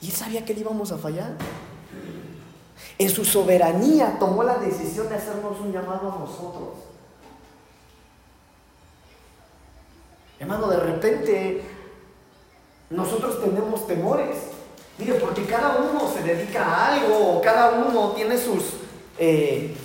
Y 0.00 0.06
él 0.08 0.12
sabía 0.12 0.44
que 0.44 0.54
le 0.54 0.60
íbamos 0.60 0.90
a 0.90 0.96
fallar. 0.96 1.32
En 2.98 3.08
su 3.08 3.24
soberanía 3.24 4.18
tomó 4.18 4.42
la 4.42 4.58
decisión 4.58 5.08
de 5.08 5.14
hacernos 5.14 5.60
un 5.60 5.72
llamado 5.72 6.12
a 6.12 6.18
nosotros. 6.18 6.70
Hermano, 10.40 10.66
de 10.68 10.80
repente 10.80 11.62
nosotros 12.90 13.40
tenemos 13.40 13.86
temores. 13.86 14.36
Mire, 14.98 15.14
porque 15.14 15.44
cada 15.44 15.76
uno 15.76 16.12
se 16.12 16.22
dedica 16.24 16.64
a 16.64 16.94
algo, 16.94 17.40
cada 17.40 17.70
uno 17.72 18.12
tiene 18.12 18.36
sus... 18.36 18.64
Eh, 19.16 19.76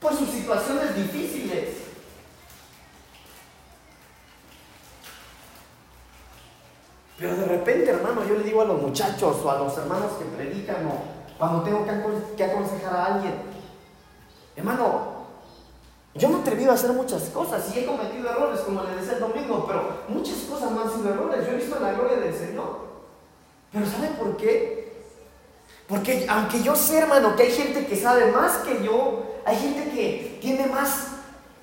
por 0.00 0.14
sus 0.14 0.28
situaciones 0.28 0.94
difíciles. 0.94 1.76
Pero 7.18 7.36
de 7.36 7.44
repente, 7.46 7.90
hermano, 7.90 8.24
yo 8.26 8.34
le 8.36 8.44
digo 8.44 8.62
a 8.62 8.64
los 8.64 8.80
muchachos 8.80 9.38
o 9.44 9.50
a 9.50 9.58
los 9.58 9.76
hermanos 9.76 10.12
que 10.18 10.24
predican 10.24 10.86
o 10.86 11.17
cuando 11.38 11.62
tengo 11.62 11.86
que 12.36 12.44
aconsejar 12.44 12.94
a 12.94 13.04
alguien, 13.06 13.34
hermano, 14.56 15.18
yo 16.14 16.28
me 16.28 16.38
he 16.38 16.40
atrevido 16.40 16.72
a 16.72 16.74
hacer 16.74 16.92
muchas 16.92 17.24
cosas 17.24 17.64
y 17.74 17.78
he 17.78 17.86
cometido 17.86 18.28
errores, 18.28 18.60
como 18.60 18.82
le 18.82 18.96
decía 18.96 19.14
el 19.14 19.20
domingo, 19.20 19.64
pero 19.68 20.02
muchas 20.08 20.38
cosas 20.50 20.72
no 20.72 20.82
han 20.82 20.92
sido 20.92 21.10
errores. 21.10 21.46
Yo 21.46 21.52
he 21.52 21.56
visto 21.56 21.78
la 21.78 21.92
gloria 21.92 22.16
del 22.16 22.34
Señor. 22.34 22.88
Pero 23.72 23.86
¿sabe 23.86 24.08
por 24.18 24.36
qué? 24.36 24.88
Porque 25.86 26.26
aunque 26.28 26.62
yo 26.62 26.74
sé, 26.74 26.98
hermano, 26.98 27.36
que 27.36 27.44
hay 27.44 27.52
gente 27.52 27.86
que 27.86 27.96
sabe 27.96 28.32
más 28.32 28.58
que 28.58 28.82
yo, 28.84 29.22
hay 29.44 29.56
gente 29.56 29.90
que 29.90 30.38
tiene 30.40 30.66
más 30.66 31.06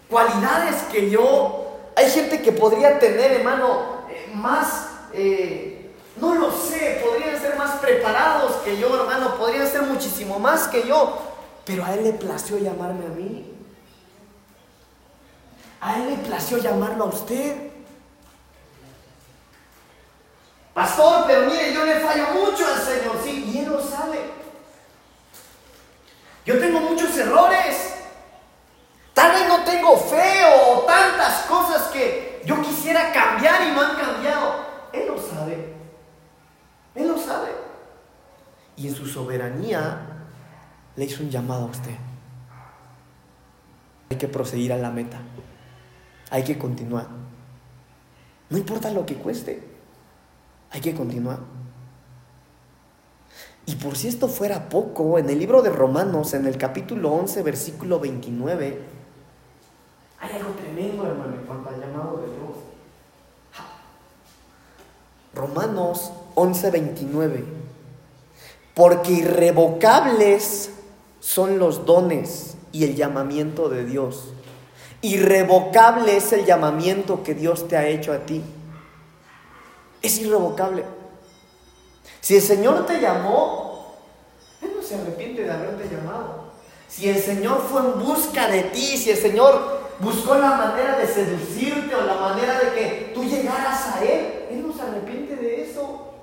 cualidades 0.10 0.84
que 0.92 1.10
yo, 1.10 1.66
hay 1.96 2.10
gente 2.10 2.42
que 2.42 2.52
podría 2.52 2.98
tener, 2.98 3.32
hermano, 3.32 4.06
eh, 4.10 4.32
más, 4.34 4.88
eh, 5.14 5.75
no 6.18 6.36
lo 6.36 6.52
sé, 6.52 7.02
podrían 7.04 7.40
ser 7.40 7.58
más 7.58 7.80
preparados 7.80 8.54
que 8.64 8.78
yo, 8.78 8.96
hermano, 8.96 9.36
podrían 9.36 9.68
ser 9.68 9.82
muchísimo 9.84 10.40
más 10.40 10.68
que 10.68 10.88
yo, 10.88 11.20
pero 11.66 11.84
a 11.84 11.94
él 11.94 12.04
le 12.04 12.14
plació 12.14 12.58
llamarme 12.58 13.06
a 13.06 13.10
mí. 13.10 13.52
A 15.82 15.98
él 15.98 16.10
le 16.12 16.18
plació 16.18 16.58
llamarlo 16.58 17.04
a 17.04 17.08
usted. 17.08 17.72
Pastor, 20.74 21.26
pero 21.28 21.50
mire, 21.50 21.74
yo 21.74 21.86
le 21.86 22.00
fallo 22.00 22.28
mucho 22.32 22.66
al 22.68 22.82
Señor, 22.82 23.18
sí, 23.24 23.52
y 23.54 23.60
Él 23.60 23.70
lo 23.70 23.82
sabe. 23.82 24.20
Yo 26.46 26.60
tengo 26.60 26.80
muchos 26.82 27.16
errores. 27.18 27.94
Tal 29.14 29.32
vez 29.32 29.48
no 29.48 29.64
tengo 29.64 29.98
fe 29.98 30.42
o 30.54 30.80
tantas 30.80 31.44
cosas 31.44 31.84
que 31.94 32.42
yo 32.46 32.62
quisiera 32.62 33.14
cambiar 33.14 33.62
y 33.64 33.72
no 33.72 33.82
han 33.82 33.96
cambiado. 33.96 34.66
Él 34.92 35.08
lo 35.08 35.18
sabe. 35.18 35.75
Él 36.96 37.08
lo 37.08 37.18
sabe. 37.18 37.50
Y 38.78 38.88
en 38.88 38.96
su 38.96 39.06
soberanía 39.06 40.00
le 40.96 41.06
hizo 41.06 41.24
un 41.24 41.30
llamado 41.30 41.64
a 41.64 41.70
usted. 41.70 41.96
Hay 44.10 44.18
que 44.18 44.28
proseguir 44.28 44.74
a 44.74 44.78
la 44.78 44.92
meta. 44.92 45.20
Hay 46.30 46.44
que 46.44 46.58
continuar. 46.58 47.08
No 48.50 48.58
importa 48.58 48.92
lo 48.92 49.06
que 49.06 49.16
cueste. 49.16 49.64
Hay 50.72 50.82
que 50.82 50.94
continuar. 50.94 51.40
Y 53.66 53.76
por 53.76 53.98
si 53.98 54.08
esto 54.08 54.28
fuera 54.28 54.70
poco, 54.70 55.18
en 55.18 55.30
el 55.30 55.40
libro 55.40 55.62
de 55.62 55.72
Romanos, 55.72 56.34
en 56.34 56.46
el 56.46 56.58
capítulo 56.58 57.12
11, 57.12 57.42
versículo 57.42 58.00
29, 58.00 58.80
hay 60.20 60.32
algo 60.38 60.52
tremendo, 60.52 61.06
hermano, 61.06 61.36
en 61.36 61.46
cuanto 61.46 61.70
al 61.70 61.80
llamado 61.80 62.18
de 62.18 62.28
Dios. 62.28 62.58
Romanos 65.34 66.12
11, 66.36 66.72
29. 66.72 67.46
Porque 68.74 69.12
irrevocables 69.12 70.70
son 71.20 71.60
los 71.60 71.86
dones 71.86 72.56
y 72.72 72.84
el 72.84 72.96
llamamiento 72.96 73.70
de 73.70 73.86
Dios. 73.86 74.34
Irrevocable 75.02 76.18
es 76.18 76.32
el 76.34 76.46
llamamiento 76.46 77.24
que 77.24 77.34
Dios 77.34 77.68
te 77.68 77.78
ha 77.78 77.88
hecho 77.88 78.14
a 78.14 78.20
ti 78.20 78.44
es 80.06 80.20
irrevocable. 80.20 80.84
Si 82.22 82.36
el 82.36 82.42
Señor 82.42 82.86
te 82.86 83.00
llamó, 83.00 83.96
Él 84.62 84.72
no 84.76 84.82
se 84.82 84.96
arrepiente 84.96 85.44
de 85.44 85.52
haberte 85.52 85.90
llamado. 85.90 86.46
Si 86.88 87.10
el 87.10 87.22
Señor 87.22 87.66
fue 87.70 87.82
en 87.82 88.00
busca 88.00 88.48
de 88.48 88.64
ti, 88.64 88.98
si 88.98 89.12
el 89.12 89.18
Señor 89.18 89.82
buscó 90.00 90.36
la 90.36 90.52
manera 90.52 90.98
de 90.98 91.08
seducirte 91.08 91.96
o 91.96 92.02
la 92.02 92.16
manera 92.16 92.60
de 92.60 92.74
que 92.74 93.12
tú 93.14 93.24
llegaras 93.24 93.96
a 93.96 94.04
Él, 94.04 94.46
Él 94.52 94.68
no 94.68 94.74
se 94.74 94.82
arrepiente 94.82 95.36
de 95.36 95.64
eso. 95.70 96.14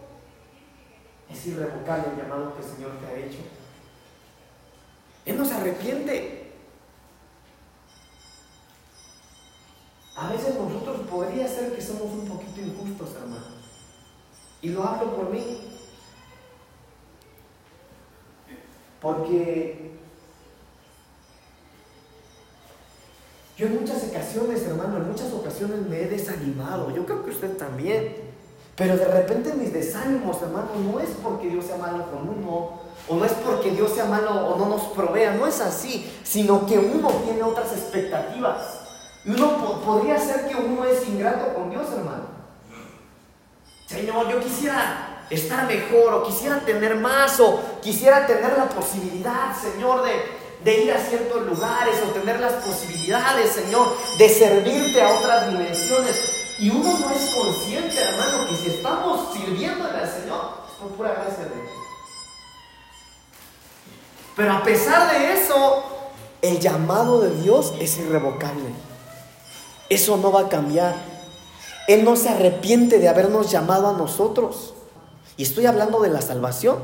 Es 1.43 1.49
irrevocable 1.49 2.05
el 2.13 2.23
llamado 2.23 2.55
que 2.55 2.63
el 2.63 2.73
Señor 2.73 2.93
te 3.01 3.07
ha 3.07 3.19
hecho. 3.19 3.41
Él 5.27 5.37
no 5.37 5.45
se 5.45 5.55
arrepiente. 5.55 6.53
A 10.15 10.31
veces 10.31 10.55
nosotros 10.55 11.01
podría 11.09 11.49
ser 11.49 11.75
que 11.75 11.83
somos 11.83 12.03
un 12.13 12.29
poquito 12.29 12.61
injustos, 12.61 13.17
hermano. 13.17 13.43
Y 14.61 14.69
lo 14.69 14.85
hablo 14.85 15.17
por 15.17 15.31
mí. 15.31 15.63
Porque 19.01 19.91
yo 23.57 23.67
en 23.67 23.81
muchas 23.81 24.05
ocasiones, 24.05 24.63
hermano, 24.63 24.99
en 24.99 25.09
muchas 25.09 25.33
ocasiones 25.33 25.81
me 25.89 26.03
he 26.03 26.09
desanimado. 26.09 26.95
Yo 26.95 27.05
creo 27.05 27.25
que 27.25 27.31
usted 27.31 27.57
también. 27.57 28.32
Pero 28.83 28.97
de 28.97 29.05
repente 29.05 29.53
mis 29.55 29.73
desánimos, 29.73 30.43
hermano, 30.43 30.71
no 30.93 30.99
es 30.99 31.11
porque 31.23 31.49
Dios 31.49 31.67
sea 31.67 31.77
malo 31.77 32.05
con 32.11 32.29
uno, 32.29 32.81
o 33.09 33.15
no 33.15 33.25
es 33.25 33.31
porque 33.33 33.71
Dios 33.71 33.93
sea 33.93 34.07
malo 34.07 34.49
o 34.49 34.59
no 34.59 34.67
nos 34.67 34.83
provea, 34.89 35.35
no 35.35 35.47
es 35.47 35.61
así, 35.61 36.13
sino 36.25 36.67
que 36.67 36.81
uno 36.81 37.09
tiene 37.25 37.45
otras 37.45 37.71
expectativas. 37.71 38.81
Y 39.25 39.31
uno 39.31 39.81
podría 39.85 40.19
ser 40.19 40.49
que 40.49 40.57
uno 40.57 40.85
es 40.85 41.07
ingrato 41.09 41.55
con 41.55 41.71
Dios, 41.71 41.87
hermano. 41.97 42.25
Señor, 43.87 44.29
yo 44.29 44.41
quisiera 44.41 45.27
estar 45.31 45.65
mejor, 45.69 46.15
o 46.15 46.25
quisiera 46.25 46.59
tener 46.59 46.97
más, 46.97 47.39
o 47.39 47.61
quisiera 47.81 48.27
tener 48.27 48.59
la 48.59 48.69
posibilidad, 48.69 49.57
Señor, 49.57 50.03
de, 50.03 50.13
de 50.65 50.85
ir 50.87 50.93
a 50.93 50.99
ciertos 50.99 51.47
lugares, 51.47 51.95
o 52.05 52.11
tener 52.11 52.41
las 52.41 52.55
posibilidades, 52.55 53.53
Señor, 53.53 53.97
de 54.19 54.29
servirte 54.29 55.01
a 55.01 55.13
otras 55.21 55.53
dimensiones. 55.53 56.42
Y 56.63 56.71
uno 56.71 56.97
no 56.97 57.11
es 57.11 57.35
consciente, 57.35 58.01
hermano, 58.01 58.49
que 58.49 58.55
si 58.55 58.69
estamos 58.69 59.33
sirviéndole 59.35 59.99
al 59.99 60.09
Señor, 60.09 60.59
es 60.71 60.79
por 60.79 60.91
pura 60.93 61.11
gracia 61.11 61.43
de 61.47 61.57
Dios. 61.57 61.73
Pero 64.37 64.53
a 64.53 64.63
pesar 64.63 65.11
de 65.11 65.33
eso, 65.33 65.83
el 66.41 66.61
llamado 66.61 67.21
de 67.21 67.35
Dios 67.43 67.75
es 67.81 67.99
irrevocable. 67.99 68.73
Eso 69.89 70.17
no 70.19 70.31
va 70.31 70.43
a 70.43 70.49
cambiar. 70.49 70.95
Él 71.89 72.05
no 72.05 72.15
se 72.15 72.29
arrepiente 72.29 73.01
de 73.01 73.09
habernos 73.09 73.51
llamado 73.51 73.89
a 73.89 73.95
nosotros. 73.95 74.75
Y 75.37 75.43
estoy 75.43 75.67
hablando 75.67 76.01
de 76.01 76.11
la 76.11 76.23
salvación. 76.23 76.79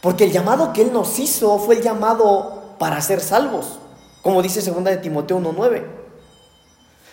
Porque 0.00 0.22
el 0.22 0.30
llamado 0.30 0.72
que 0.72 0.82
Él 0.82 0.92
nos 0.92 1.18
hizo 1.18 1.58
fue 1.58 1.78
el 1.78 1.82
llamado 1.82 2.76
para 2.78 3.00
ser 3.00 3.20
salvos. 3.20 3.80
Como 4.22 4.40
dice 4.40 4.62
2 4.62 4.84
de 4.84 4.98
Timoteo 4.98 5.40
1.9. 5.40 6.01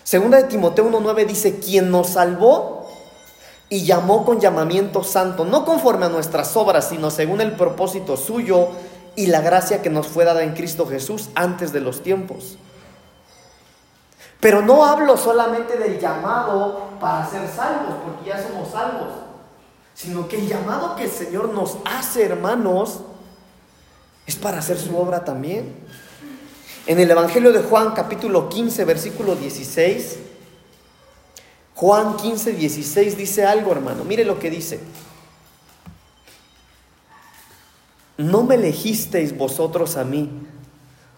Segunda 0.02 0.38
de 0.38 0.44
Timoteo 0.44 0.90
1.9 0.90 1.26
dice, 1.26 1.58
quien 1.58 1.90
nos 1.90 2.10
salvó 2.10 2.90
y 3.68 3.84
llamó 3.84 4.24
con 4.24 4.40
llamamiento 4.40 5.04
santo, 5.04 5.44
no 5.44 5.64
conforme 5.64 6.06
a 6.06 6.08
nuestras 6.08 6.56
obras, 6.56 6.88
sino 6.88 7.10
según 7.10 7.40
el 7.40 7.52
propósito 7.52 8.16
suyo 8.16 8.68
y 9.14 9.26
la 9.26 9.40
gracia 9.40 9.82
que 9.82 9.90
nos 9.90 10.08
fue 10.08 10.24
dada 10.24 10.42
en 10.42 10.54
Cristo 10.54 10.86
Jesús 10.86 11.30
antes 11.34 11.72
de 11.72 11.80
los 11.80 12.02
tiempos. 12.02 12.58
Pero 14.40 14.62
no 14.62 14.84
hablo 14.86 15.16
solamente 15.16 15.76
del 15.76 16.00
llamado 16.00 16.88
para 16.98 17.28
ser 17.28 17.46
salvos, 17.46 17.94
porque 18.02 18.30
ya 18.30 18.42
somos 18.42 18.70
salvos, 18.70 19.08
sino 19.94 20.26
que 20.26 20.36
el 20.36 20.48
llamado 20.48 20.96
que 20.96 21.04
el 21.04 21.10
Señor 21.10 21.50
nos 21.50 21.76
hace, 21.84 22.24
hermanos, 22.24 23.00
es 24.26 24.36
para 24.36 24.58
hacer 24.58 24.78
su 24.78 24.96
obra 24.96 25.24
también. 25.24 25.76
En 26.90 26.98
el 26.98 27.08
Evangelio 27.08 27.52
de 27.52 27.62
Juan 27.62 27.92
capítulo 27.92 28.48
15, 28.48 28.84
versículo 28.84 29.36
16, 29.36 30.18
Juan 31.76 32.16
15, 32.16 32.54
16 32.54 33.16
dice 33.16 33.46
algo, 33.46 33.70
hermano. 33.70 34.02
Mire 34.02 34.24
lo 34.24 34.40
que 34.40 34.50
dice. 34.50 34.80
No 38.16 38.42
me 38.42 38.56
elegisteis 38.56 39.38
vosotros 39.38 39.96
a 39.96 40.02
mí, 40.02 40.30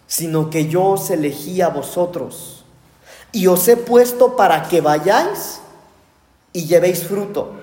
sino 0.06 0.50
que 0.50 0.68
yo 0.68 0.84
os 0.88 1.08
elegí 1.08 1.62
a 1.62 1.70
vosotros. 1.70 2.66
Y 3.32 3.46
os 3.46 3.66
he 3.66 3.78
puesto 3.78 4.36
para 4.36 4.68
que 4.68 4.82
vayáis 4.82 5.62
y 6.52 6.66
llevéis 6.66 7.02
fruto. 7.04 7.54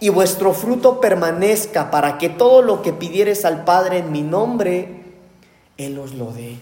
Y 0.00 0.08
vuestro 0.08 0.52
fruto 0.52 1.00
permanezca 1.00 1.92
para 1.92 2.18
que 2.18 2.28
todo 2.28 2.60
lo 2.60 2.82
que 2.82 2.92
pidieres 2.92 3.44
al 3.44 3.64
Padre 3.64 3.98
en 3.98 4.10
mi 4.10 4.22
nombre, 4.22 5.04
Él 5.76 5.96
os 5.96 6.12
lo 6.14 6.32
dé. 6.32 6.58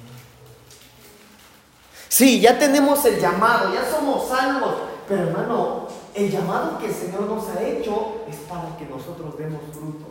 Sí, 2.09 2.41
ya 2.41 2.59
tenemos 2.59 3.05
el 3.05 3.21
llamado, 3.21 3.73
ya 3.73 3.85
somos 3.89 4.29
salvos, 4.29 4.75
pero 5.07 5.29
hermano, 5.29 5.87
el 6.15 6.31
llamado 6.31 6.79
que 6.79 6.87
el 6.87 6.95
Señor 6.95 7.23
nos 7.23 7.49
ha 7.49 7.63
hecho 7.63 8.25
es 8.29 8.37
para 8.49 8.77
que 8.77 8.87
nosotros 8.87 9.37
demos 9.39 9.61
fruto. 9.73 10.07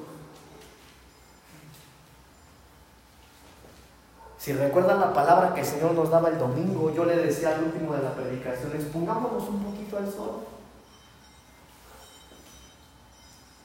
Si 4.37 4.53
recuerdan 4.53 5.01
la 5.01 5.13
palabra 5.13 5.53
que 5.53 5.59
el 5.61 5.65
Señor 5.65 5.93
nos 5.93 6.09
daba 6.09 6.29
el 6.29 6.37
domingo, 6.37 6.93
yo 6.93 7.03
le 7.03 7.17
decía 7.17 7.55
al 7.55 7.65
último 7.65 7.93
de 7.93 8.03
la 8.03 8.13
predicación, 8.13 8.71
expongámonos 8.73 9.43
un 9.49 9.63
poquito 9.63 9.97
al 9.97 10.09
sol. 10.09 10.45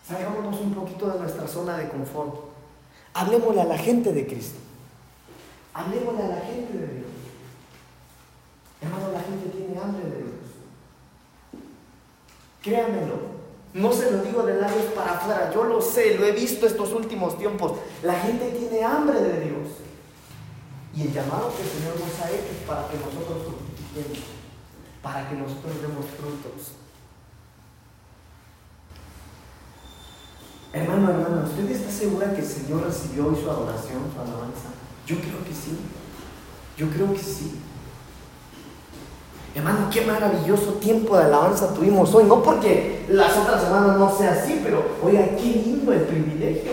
Salgámonos 0.09 0.61
un 0.61 0.75
poquito 0.75 1.09
de 1.09 1.21
nuestra 1.21 1.47
zona 1.47 1.77
de 1.77 1.89
confort. 1.89 2.35
Hablemosle 3.15 3.61
a 3.61 3.67
la 3.67 3.79
gente 3.79 4.13
de 4.13 4.27
Cristo. 4.27 4.59
Hablemosle 5.75 6.25
a 6.25 6.29
la 6.29 6.41
gente 6.41 6.77
de 6.77 6.87
Dios. 6.95 7.12
Hermano, 8.83 9.13
la 9.13 9.21
gente 9.21 9.49
tiene 9.49 9.81
hambre 9.81 10.05
de 10.05 10.17
Dios. 10.19 10.31
Créanmelo. 12.63 13.33
No 13.75 13.93
se 13.93 14.11
lo 14.11 14.23
digo 14.23 14.43
de 14.43 14.61
labios 14.61 14.93
para 14.95 15.15
afuera, 15.15 15.51
yo 15.55 15.65
lo 15.65 15.81
sé, 15.81 16.19
lo 16.19 16.27
he 16.27 16.33
visto 16.33 16.67
estos 16.67 16.93
últimos 16.93 17.39
tiempos. 17.39 17.79
La 18.03 18.15
gente 18.21 18.51
tiene 18.51 18.85
hambre 18.85 19.19
de 19.19 19.41
Dios. 19.41 19.69
Y 20.95 21.03
el 21.03 21.13
llamado 21.13 21.55
que 21.57 21.63
el 21.63 21.69
Señor 21.69 21.95
nos 21.99 22.21
ha 22.21 22.31
hecho 22.31 22.53
es 22.53 22.69
para 22.69 22.87
que 22.89 22.99
nosotros 22.99 23.47
fructifiquemos, 23.47 24.19
para 25.01 25.29
que 25.29 25.37
nosotros 25.37 25.81
demos 25.81 26.05
frutos. 26.05 26.73
Hermano, 30.75 31.11
hermano, 31.11 31.45
¿usted 31.45 31.71
está 31.71 31.91
segura 31.91 32.35
que 32.35 32.41
el 32.41 32.47
Señor 32.47 32.85
recibió 32.85 33.29
hoy 33.29 33.37
su 33.37 33.51
adoración, 33.51 34.03
su 34.13 34.21
alabanza? 34.21 34.69
Yo 35.07 35.17
creo 35.17 35.45
que 35.45 35.53
sí. 35.53 35.79
Yo 36.77 36.91
creo 36.91 37.13
que 37.13 37.19
sí. 37.19 37.61
Hermano, 39.55 39.89
qué 39.93 40.01
maravilloso 40.03 40.75
tiempo 40.75 41.17
de 41.17 41.25
alabanza 41.25 41.75
tuvimos 41.75 42.15
hoy. 42.15 42.25
No 42.25 42.43
porque 42.43 43.05
las 43.09 43.37
otras 43.37 43.63
semanas 43.63 43.99
no 43.99 44.17
sea 44.17 44.33
así, 44.33 44.61
pero 44.65 44.83
oiga, 45.03 45.27
qué 45.37 45.63
lindo 45.65 45.93
el 45.93 46.03
privilegio. 46.03 46.73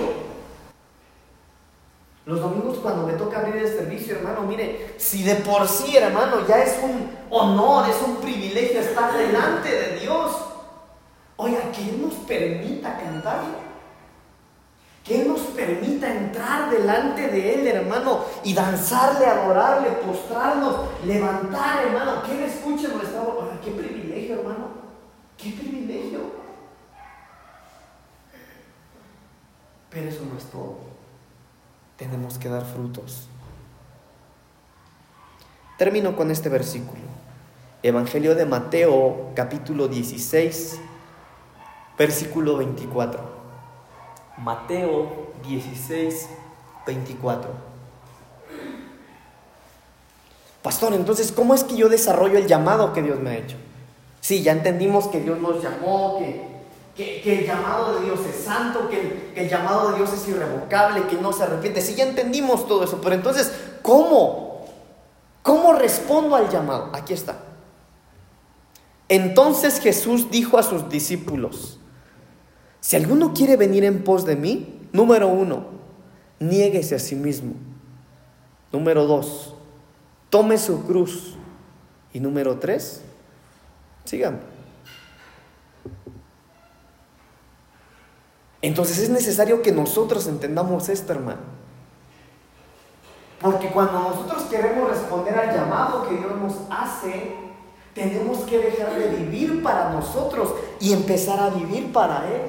Los 2.25 2.39
domingos 2.41 2.77
cuando 2.77 3.07
me 3.07 3.13
toca 3.13 3.39
abrir 3.39 3.55
el 3.57 3.67
servicio, 3.67 4.15
hermano, 4.15 4.43
mire, 4.43 4.93
si 4.97 5.23
de 5.23 5.35
por 5.35 5.67
sí, 5.67 5.97
hermano, 5.97 6.47
ya 6.47 6.61
es 6.61 6.77
un 6.83 7.09
honor, 7.31 7.89
es 7.89 7.97
un 8.05 8.17
privilegio 8.17 8.79
estar 8.79 9.11
delante 9.17 9.69
de 9.69 9.99
Dios. 9.99 10.31
Oiga, 11.37 11.71
que 11.71 11.81
Él 11.81 12.01
nos 12.01 12.13
permita 12.25 12.97
cantarle 12.97 13.68
que 15.09 15.25
nos 15.25 15.39
permita 15.39 16.07
entrar 16.07 16.69
delante 16.69 17.29
de 17.29 17.55
Él, 17.55 17.67
hermano, 17.67 18.25
y 18.43 18.53
danzarle, 18.53 19.25
adorarle, 19.25 19.89
postrarnos, 20.05 20.85
levantar, 21.03 21.87
hermano, 21.87 22.21
que 22.21 22.33
Él 22.33 22.43
escuche 22.43 22.87
nuestra 22.89 23.21
voz. 23.21 23.45
¡Qué 23.65 23.71
privilegio, 23.71 24.35
hermano! 24.35 24.67
¡Qué 25.35 25.49
privilegio! 25.49 26.19
Pero 29.89 30.09
eso 30.09 30.21
no 30.31 30.37
es 30.37 30.43
todo. 30.45 30.77
Tenemos 31.97 32.37
que 32.37 32.47
dar 32.47 32.63
frutos. 32.63 33.27
Termino 35.79 36.15
con 36.15 36.29
este 36.29 36.49
versículo. 36.49 37.01
Evangelio 37.81 38.35
de 38.35 38.45
Mateo, 38.45 39.31
capítulo 39.33 39.87
16, 39.87 40.79
versículo 41.97 42.57
24. 42.57 43.38
Mateo 44.43 45.31
16, 45.47 46.29
24. 46.85 47.49
Pastor, 50.61 50.93
entonces, 50.93 51.31
¿cómo 51.31 51.53
es 51.53 51.63
que 51.63 51.75
yo 51.75 51.89
desarrollo 51.89 52.37
el 52.37 52.47
llamado 52.47 52.93
que 52.93 53.01
Dios 53.01 53.19
me 53.19 53.31
ha 53.31 53.37
hecho? 53.37 53.57
Sí, 54.21 54.43
ya 54.43 54.51
entendimos 54.51 55.07
que 55.07 55.21
Dios 55.21 55.39
nos 55.39 55.63
llamó, 55.63 56.19
que, 56.95 57.21
que, 57.21 57.39
el 57.39 57.47
llamado 57.47 57.99
de 57.99 58.05
Dios 58.05 58.19
es 58.25 58.43
santo, 58.43 58.89
que 58.89 59.31
el, 59.35 59.49
llamado 59.49 59.91
de 59.91 59.97
Dios 59.97 60.11
es 60.11 60.27
irrevocable, 60.27 61.07
que 61.07 61.15
no 61.15 61.31
se 61.31 61.43
arrepiente. 61.43 61.81
Sí, 61.81 61.95
ya 61.95 62.03
entendimos 62.03 62.67
todo 62.67 62.83
eso, 62.83 62.99
pero 63.01 63.15
entonces, 63.15 63.53
¿cómo? 63.81 64.65
¿Cómo 65.41 65.73
respondo 65.73 66.35
al 66.35 66.49
llamado? 66.49 66.89
Aquí 66.93 67.13
está. 67.13 67.39
Entonces 69.07 69.79
Jesús 69.79 70.29
dijo 70.29 70.57
a 70.57 70.63
sus 70.63 70.89
discípulos, 70.89 71.78
si 72.81 72.95
alguno 72.95 73.33
quiere 73.33 73.57
venir 73.57 73.83
en 73.83 74.03
pos 74.03 74.25
de 74.25 74.35
mí, 74.35 74.79
número 74.91 75.27
uno, 75.27 75.65
niéguese 76.39 76.95
a 76.95 76.99
sí 76.99 77.15
mismo. 77.15 77.53
Número 78.71 79.05
dos, 79.05 79.55
tome 80.29 80.57
su 80.57 80.85
cruz. 80.85 81.35
Y 82.11 82.19
número 82.19 82.57
tres, 82.57 83.01
síganme. 84.03 84.39
Entonces 88.61 88.97
es 88.99 89.09
necesario 89.09 89.61
que 89.61 89.71
nosotros 89.71 90.27
entendamos 90.27 90.89
esto, 90.89 91.13
hermano. 91.13 91.59
Porque 93.39 93.69
cuando 93.69 93.99
nosotros 93.99 94.43
queremos 94.43 94.89
responder 94.89 95.37
al 95.37 95.55
llamado 95.55 96.09
que 96.09 96.17
Dios 96.17 96.35
nos 96.35 96.55
hace, 96.69 97.35
tenemos 97.93 98.39
que 98.39 98.57
dejar 98.57 98.95
de 98.95 99.07
vivir 99.09 99.63
para 99.63 99.91
nosotros 99.91 100.55
y 100.79 100.91
empezar 100.91 101.39
a 101.39 101.49
vivir 101.49 101.93
para 101.93 102.27
Él. 102.27 102.41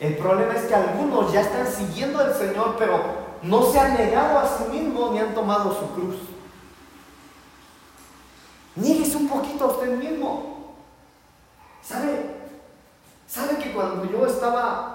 El 0.00 0.16
problema 0.16 0.54
es 0.54 0.62
que 0.62 0.74
algunos 0.74 1.32
ya 1.32 1.40
están 1.40 1.66
siguiendo 1.66 2.18
al 2.18 2.34
Señor, 2.34 2.76
pero 2.78 3.00
no 3.42 3.62
se 3.62 3.78
han 3.78 3.94
negado 3.94 4.38
a 4.38 4.48
sí 4.48 4.64
mismos 4.70 5.12
ni 5.12 5.18
han 5.18 5.34
tomado 5.34 5.72
su 5.72 5.90
cruz. 5.90 6.16
Niegues 8.76 9.14
un 9.14 9.28
poquito 9.28 9.64
a 9.64 9.68
usted 9.68 9.96
mismo. 9.96 10.74
¿Sabe? 11.82 12.34
¿Sabe 13.26 13.58
que 13.58 13.72
cuando 13.72 14.10
yo 14.10 14.26
estaba... 14.26 14.90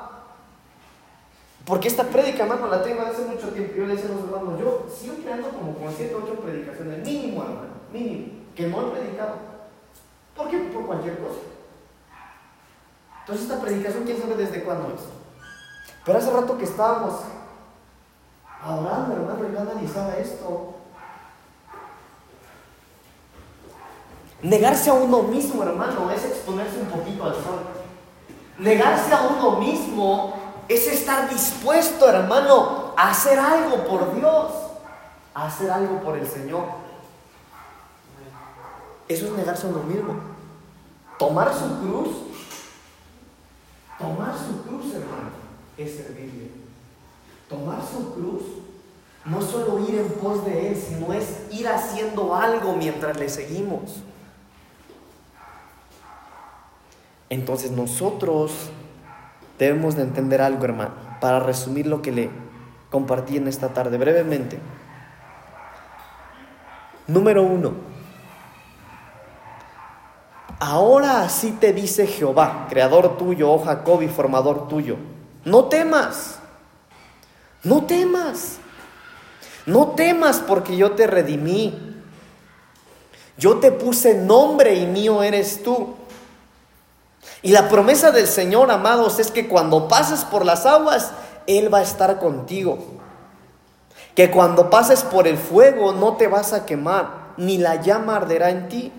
Porque 1.66 1.88
esta 1.88 2.04
prédica, 2.04 2.44
hermano, 2.44 2.68
la 2.68 2.82
tengo 2.82 3.02
hace 3.04 3.26
mucho 3.26 3.50
tiempo. 3.50 3.74
Yo 3.78 3.86
le 3.86 3.96
decía 3.96 4.10
a 4.10 4.14
los 4.16 4.24
hermanos, 4.24 4.60
yo 4.60 4.86
siempre 4.92 5.32
ando 5.32 5.50
como 5.50 5.76
con 5.76 5.94
7 5.96 6.16
o 6.16 6.24
8 6.24 6.40
predicaciones, 6.40 7.06
mínimo, 7.06 7.44
hermano, 7.44 7.68
mínimo, 7.94 8.28
que 8.56 8.68
no 8.68 8.82
he 8.82 8.92
predicado. 8.92 9.36
¿Por 10.36 10.50
qué? 10.50 10.58
Por 10.58 10.86
cualquier 10.86 11.20
cosa. 11.20 11.40
Entonces, 13.30 13.48
esta 13.48 13.62
predicación, 13.62 14.06
quién 14.06 14.20
sabe 14.20 14.36
desde 14.36 14.63
cuándo 14.63 14.88
es. 14.88 15.02
Pero 16.04 16.18
hace 16.18 16.32
rato 16.32 16.58
que 16.58 16.63
estábamos 16.63 17.13
adorando, 18.60 19.13
hermano, 19.13 19.48
yo 19.54 19.60
analizaba 19.60 20.15
esto. 20.18 20.74
Negarse 24.42 24.89
a 24.89 24.94
uno 24.94 25.22
mismo, 25.22 25.62
hermano, 25.62 26.10
es 26.10 26.26
exponerse 26.26 26.80
un 26.80 26.88
poquito 26.88 27.24
al 27.24 27.36
sol. 27.36 27.60
Negarse 28.58 29.13
a 29.13 29.22
uno 29.22 29.60
mismo 29.60 30.34
es 30.68 30.88
estar 30.88 31.30
dispuesto, 31.30 32.10
hermano, 32.10 32.96
a 32.98 33.12
hacer 33.12 33.38
algo 33.38 33.86
por 33.86 34.15
Dios, 34.15 34.52
a 35.36 35.46
hacer 35.46 35.70
algo 35.70 36.00
por 36.00 36.18
el 36.18 36.28
Señor. 36.28 36.63
Eso 39.08 39.28
es 39.28 39.32
negarse 39.34 39.68
a 39.68 39.70
uno 39.70 39.84
mismo. 39.84 40.15
Tomar 41.20 41.54
su 41.54 41.80
cruz, 41.80 42.10
tomar 44.00 44.34
su 44.38 44.64
cruz, 44.64 44.94
hermano, 44.94 45.30
es 45.78 45.96
servirle. 45.98 46.50
Tomar 47.50 47.82
su 47.86 48.14
cruz 48.14 48.44
no 49.26 49.42
solo 49.42 49.88
ir 49.88 49.96
en 49.96 50.10
pos 50.14 50.46
de 50.46 50.70
Él, 50.70 50.76
sino 50.76 51.14
es 51.14 51.42
ir 51.52 51.68
haciendo 51.68 52.34
algo 52.34 52.76
mientras 52.76 53.18
le 53.20 53.30
seguimos. 53.30 54.02
Entonces 57.30 57.72
nosotros 57.72 58.72
debemos 59.60 59.96
de 59.96 60.04
entender 60.04 60.42
algo, 60.42 60.64
hermano, 60.66 60.94
para 61.22 61.40
resumir 61.40 61.86
lo 61.86 62.02
que 62.02 62.12
le 62.12 62.30
compartí 62.90 63.38
en 63.38 63.48
esta 63.48 63.70
tarde 63.70 63.98
brevemente. 63.98 64.60
Número 67.08 67.44
uno. 67.44 67.74
Ahora 70.60 71.22
así 71.22 71.52
te 71.52 71.72
dice 71.72 72.06
Jehová, 72.06 72.67
creador 72.69 73.17
tuyo, 73.17 73.50
oh 73.50 73.63
Jacob 73.63 74.02
y 74.02 74.10
formador 74.10 74.67
tuyo. 74.67 74.98
No 75.45 75.65
temas, 75.65 76.39
no 77.63 77.86
temas, 77.86 78.58
no 79.65 79.89
temas 79.89 80.43
porque 80.45 80.76
yo 80.76 80.91
te 80.91 81.08
redimí. 81.08 81.95
Yo 83.38 83.60
te 83.60 83.72
puse 83.72 84.15
nombre 84.15 84.76
y 84.76 84.86
mío 84.86 85.24
eres 85.24 85.63
tú. 85.63 85.95
Y 87.41 87.52
la 87.54 87.69
promesa 87.69 88.12
del 88.12 88.28
Señor, 88.28 88.69
amados, 88.69 89.17
es 89.19 89.32
que 89.32 89.48
cuando 89.48 89.88
pases 89.88 90.26
por 90.26 90.45
las 90.45 90.65
aguas, 90.65 91.12
Él 91.48 91.74
va 91.74 91.78
a 91.78 91.84
estar 91.84 92.19
contigo. 92.19 92.80
Que 94.13 94.30
cuando 94.30 94.69
pases 94.69 95.04
por 95.04 95.26
el 95.26 95.38
fuego 95.38 95.93
no 95.93 96.17
te 96.17 96.28
vas 96.28 96.52
a 96.52 96.65
quemar, 96.65 97.34
ni 97.38 97.58
la 97.58 97.76
llama 97.76 98.17
arderá 98.17 98.50
en 98.50 98.67
ti. 98.67 98.91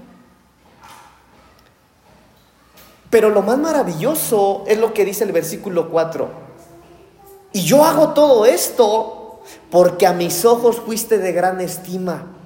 Pero 3.11 3.31
lo 3.31 3.43
más 3.43 3.59
maravilloso 3.59 4.65
es 4.67 4.79
lo 4.79 4.95
que 4.95 5.05
dice 5.05 5.25
el 5.25 5.33
versículo 5.33 5.91
4. 5.91 6.29
Y 7.53 7.63
yo 7.63 7.85
hago 7.85 8.11
todo 8.11 8.47
esto 8.47 9.41
porque 9.71 10.07
a 10.07 10.13
mis 10.13 10.45
ojos 10.45 10.77
fuiste 10.77 11.19
de 11.19 11.33
gran 11.33 11.61
estima. 11.61 12.37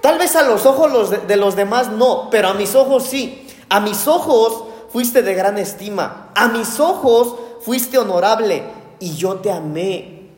Tal 0.00 0.18
vez 0.18 0.36
a 0.36 0.42
los 0.42 0.64
ojos 0.64 1.10
de 1.26 1.36
los 1.36 1.56
demás 1.56 1.90
no, 1.90 2.28
pero 2.30 2.48
a 2.48 2.54
mis 2.54 2.74
ojos 2.74 3.04
sí. 3.04 3.48
A 3.68 3.80
mis 3.80 4.06
ojos 4.08 4.64
fuiste 4.92 5.22
de 5.22 5.34
gran 5.34 5.58
estima, 5.58 6.30
a 6.34 6.48
mis 6.48 6.80
ojos 6.80 7.36
fuiste 7.60 7.98
honorable 7.98 8.64
y 8.98 9.14
yo 9.14 9.36
te 9.36 9.50
amé. 9.50 10.28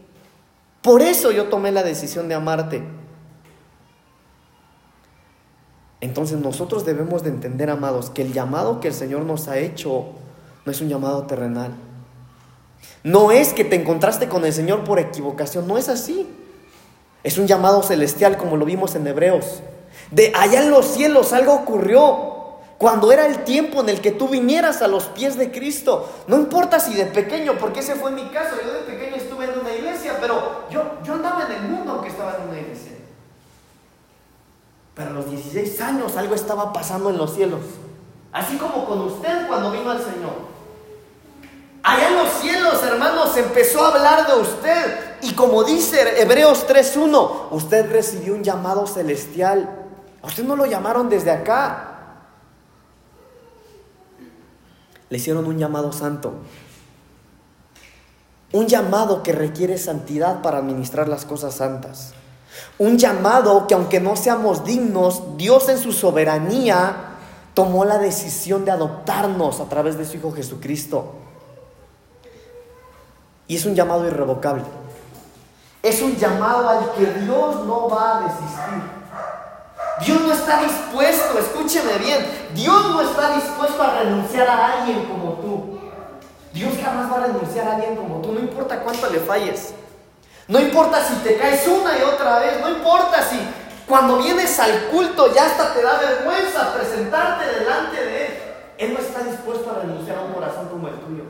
Por 0.83 1.01
eso 1.01 1.31
yo 1.31 1.49
tomé 1.49 1.73
la 1.73 1.83
decisión 1.83 2.29
de 2.29 2.35
amarte. 2.35 2.83
Entonces 6.03 6.39
nosotros 6.41 6.85
debemos 6.85 7.23
de 7.23 7.31
entender, 7.31 7.71
amados, 7.71 8.11
que 8.11 8.23
el 8.23 8.33
llamado 8.33 8.81
que 8.81 8.89
el 8.89 8.95
Señor 8.95 9.23
nos 9.23 9.47
ha 9.47 9.59
hecho 9.59 10.07
no 10.67 10.73
es 10.73 10.81
un 10.81 10.89
llamado 10.89 11.27
terrenal. 11.29 11.75
No 13.05 13.31
es 13.31 13.53
que 13.53 13.65
te 13.65 13.77
encontraste 13.77 14.29
con 14.29 14.45
el 14.45 14.53
Señor 14.53 14.83
por 14.83 14.99
equivocación, 14.99 15.69
no 15.69 15.79
es 15.79 15.89
así. 15.89 16.29
Es 17.23 17.39
un 17.39 17.47
llamado 17.47 17.85
celestial 17.85 18.37
como 18.37 18.57
lo 18.57 18.65
vimos 18.65 18.97
en 18.97 19.07
Hebreos. 19.07 19.63
De 20.11 20.33
allá 20.35 20.65
en 20.65 20.71
los 20.71 20.87
cielos 20.87 21.33
algo 21.33 21.55
ocurrió. 21.55 22.31
Cuando 22.79 23.13
era 23.13 23.27
el 23.27 23.45
tiempo 23.45 23.81
en 23.81 23.89
el 23.89 24.01
que 24.01 24.11
tú 24.11 24.27
vinieras 24.27 24.83
a 24.83 24.89
los 24.89 25.05
pies 25.05 25.37
de 25.37 25.53
Cristo. 25.53 26.11
No 26.27 26.37
importa 26.37 26.81
si 26.81 26.95
de 26.95 27.07
pequeño, 27.07 27.57
porque 27.61 27.79
ese 27.79 27.95
fue 27.95 28.11
mi 28.11 28.25
caso. 28.31 28.57
Yo 28.67 28.73
de 28.73 28.81
pequeño 28.81 29.15
estuve 29.15 29.45
en 29.45 29.61
una 29.61 29.73
iglesia, 29.73 30.19
pero 30.21 30.65
yo, 30.69 30.99
yo 31.05 31.15
andaba 31.15 31.47
en 31.47 31.53
el 31.53 31.63
mundo 31.69 31.93
aunque 31.93 32.09
estaba 32.09 32.39
en 32.43 32.49
una 32.49 32.59
iglesia. 32.59 32.93
Pero 34.95 35.11
a 35.11 35.13
los 35.13 35.31
16 35.31 35.81
años 35.81 36.17
algo 36.17 36.35
estaba 36.35 36.73
pasando 36.73 37.11
en 37.11 37.17
los 37.17 37.35
cielos. 37.35 37.61
Así 38.33 38.57
como 38.57 38.85
con 38.85 39.01
usted 39.03 39.47
cuando 39.49 39.71
vino 39.71 39.91
al 39.91 39.99
Señor. 39.99 40.53
Allá 41.83 42.09
en 42.09 42.17
los 42.17 42.29
cielos, 42.35 42.83
hermanos, 42.83 43.37
empezó 43.37 43.85
a 43.85 43.89
hablar 43.89 44.27
de 44.27 44.41
usted. 44.41 45.17
Y 45.23 45.35
como 45.35 45.65
dice 45.65 46.21
Hebreos 46.21 46.67
3.1, 46.67 47.49
usted 47.51 47.91
recibió 47.91 48.35
un 48.35 48.45
llamado 48.45 48.87
celestial. 48.87 49.69
A 50.23 50.27
usted 50.27 50.45
no 50.45 50.57
lo 50.57 50.67
llamaron 50.67 51.09
desde 51.09 51.31
acá. 51.31 51.89
le 55.13 55.19
hicieron 55.19 55.45
un 55.45 55.59
llamado 55.59 55.93
santo. 55.93 56.33
Un 58.51 58.67
llamado 58.67 59.23
que 59.23 59.33
requiere 59.33 59.77
santidad 59.77 60.41
para 60.41 60.57
administrar 60.57 61.07
las 61.07 61.27
cosas 61.27 61.57
santas. 61.57 62.15
Un 62.79 62.99
llamado 62.99 63.67
que 63.67 63.75
aunque 63.75 64.01
no 64.01 64.17
seamos 64.17 64.65
dignos, 64.65 65.37
Dios 65.37 65.69
en 65.69 65.79
su 65.79 65.93
soberanía 65.93 67.13
tomó 67.55 67.85
la 67.85 67.99
decisión 67.99 68.65
de 68.65 68.71
adoptarnos 68.71 69.61
a 69.61 69.69
través 69.69 69.99
de 69.99 70.05
su 70.05 70.17
Hijo 70.17 70.33
Jesucristo. 70.33 71.13
Y 73.47 73.57
es 73.57 73.67
un 73.67 73.75
llamado 73.75 74.07
irrevocable. 74.07 74.65
Es 75.83 76.01
un 76.01 76.17
llamado 76.17 76.69
al 76.69 76.93
que 76.93 77.07
Dios 77.07 77.67
no 77.67 77.89
va 77.89 78.19
a 78.19 78.23
desistir. 78.23 79.03
Dios 80.05 80.21
no 80.21 80.33
está 80.33 80.63
dispuesto, 80.63 81.39
escúcheme 81.39 81.99
bien, 81.99 82.27
Dios 82.55 82.91
no 82.91 83.03
está 83.03 83.35
dispuesto 83.35 83.83
a 83.83 83.99
renunciar 83.99 84.49
a 84.49 84.81
alguien 84.81 85.05
como 85.05 85.35
tú. 85.35 85.79
Dios 86.53 86.73
jamás 86.83 87.11
va 87.11 87.19
a 87.19 87.27
renunciar 87.27 87.69
a 87.69 87.75
alguien 87.77 87.97
como 87.97 88.21
tú, 88.21 88.33
no 88.33 88.41
importa 88.41 88.81
cuánto 88.81 89.09
le 89.11 89.21
falles. 89.21 89.75
No 90.49 90.61
importa 90.61 91.05
si 91.05 91.15
te 91.17 91.37
caes 91.37 91.67
una 91.69 91.99
y 91.99 92.03
otra 92.03 92.41
vez, 92.41 92.61
no 92.61 92.69
importa 92.71 93.23
si 93.23 93.39
cuando 93.87 94.19
vienes 94.19 94.59
al 94.59 94.87
culto 94.87 95.33
ya 95.35 95.47
hasta 95.47 95.75
te 95.75 95.83
da 95.83 95.99
vergüenza 95.99 96.75
presentarte 96.75 97.61
delante 97.61 98.05
de 98.05 98.27
Él. 98.27 98.33
Él 98.79 98.95
no 98.95 99.01
está 99.01 99.23
dispuesto 99.23 99.71
a 99.71 99.81
renunciar 99.81 100.19
a 100.19 100.23
un 100.23 100.33
corazón 100.33 100.69
como 100.69 100.89
el 100.89 100.95
tuyo. 101.01 101.25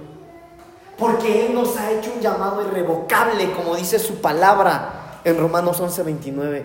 Porque 0.96 1.46
Él 1.46 1.54
nos 1.54 1.76
ha 1.76 1.90
hecho 1.90 2.12
un 2.14 2.20
llamado 2.20 2.62
irrevocable, 2.62 3.52
como 3.52 3.76
dice 3.76 3.98
su 3.98 4.20
palabra 4.20 5.20
en 5.24 5.38
Romanos 5.38 5.80
11:29. 5.80 6.64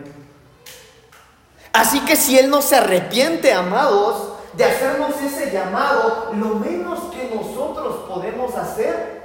Así 1.73 1.99
que 2.01 2.15
si 2.15 2.37
Él 2.37 2.49
no 2.49 2.61
se 2.61 2.75
arrepiente, 2.75 3.53
amados, 3.53 4.33
de 4.53 4.65
hacernos 4.65 5.19
ese 5.21 5.51
llamado, 5.51 6.31
lo 6.33 6.55
menos 6.55 7.11
que 7.11 7.35
nosotros 7.35 8.07
podemos 8.07 8.55
hacer 8.55 9.17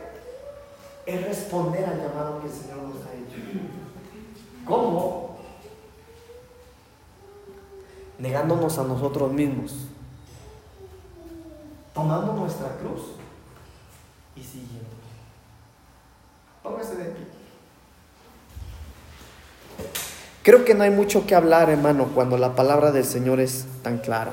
es 1.06 1.26
responder 1.26 1.84
al 1.84 1.98
llamado 1.98 2.40
que 2.40 2.46
el 2.46 2.52
Señor 2.52 2.78
nos. 2.78 3.01
¿Cómo? 4.66 5.36
Negándonos 8.18 8.78
a 8.78 8.84
nosotros 8.84 9.32
mismos, 9.32 9.86
tomando 11.92 12.34
nuestra 12.34 12.76
cruz 12.76 13.02
y 14.36 14.42
siguiendo. 14.42 14.88
Póngase 16.62 16.94
de 16.94 17.04
pie. 17.06 17.26
Creo 20.44 20.64
que 20.64 20.74
no 20.74 20.84
hay 20.84 20.90
mucho 20.90 21.26
que 21.26 21.34
hablar, 21.34 21.70
hermano, 21.70 22.10
cuando 22.14 22.36
la 22.36 22.54
palabra 22.54 22.92
del 22.92 23.04
Señor 23.04 23.40
es 23.40 23.66
tan 23.82 23.98
clara. 23.98 24.32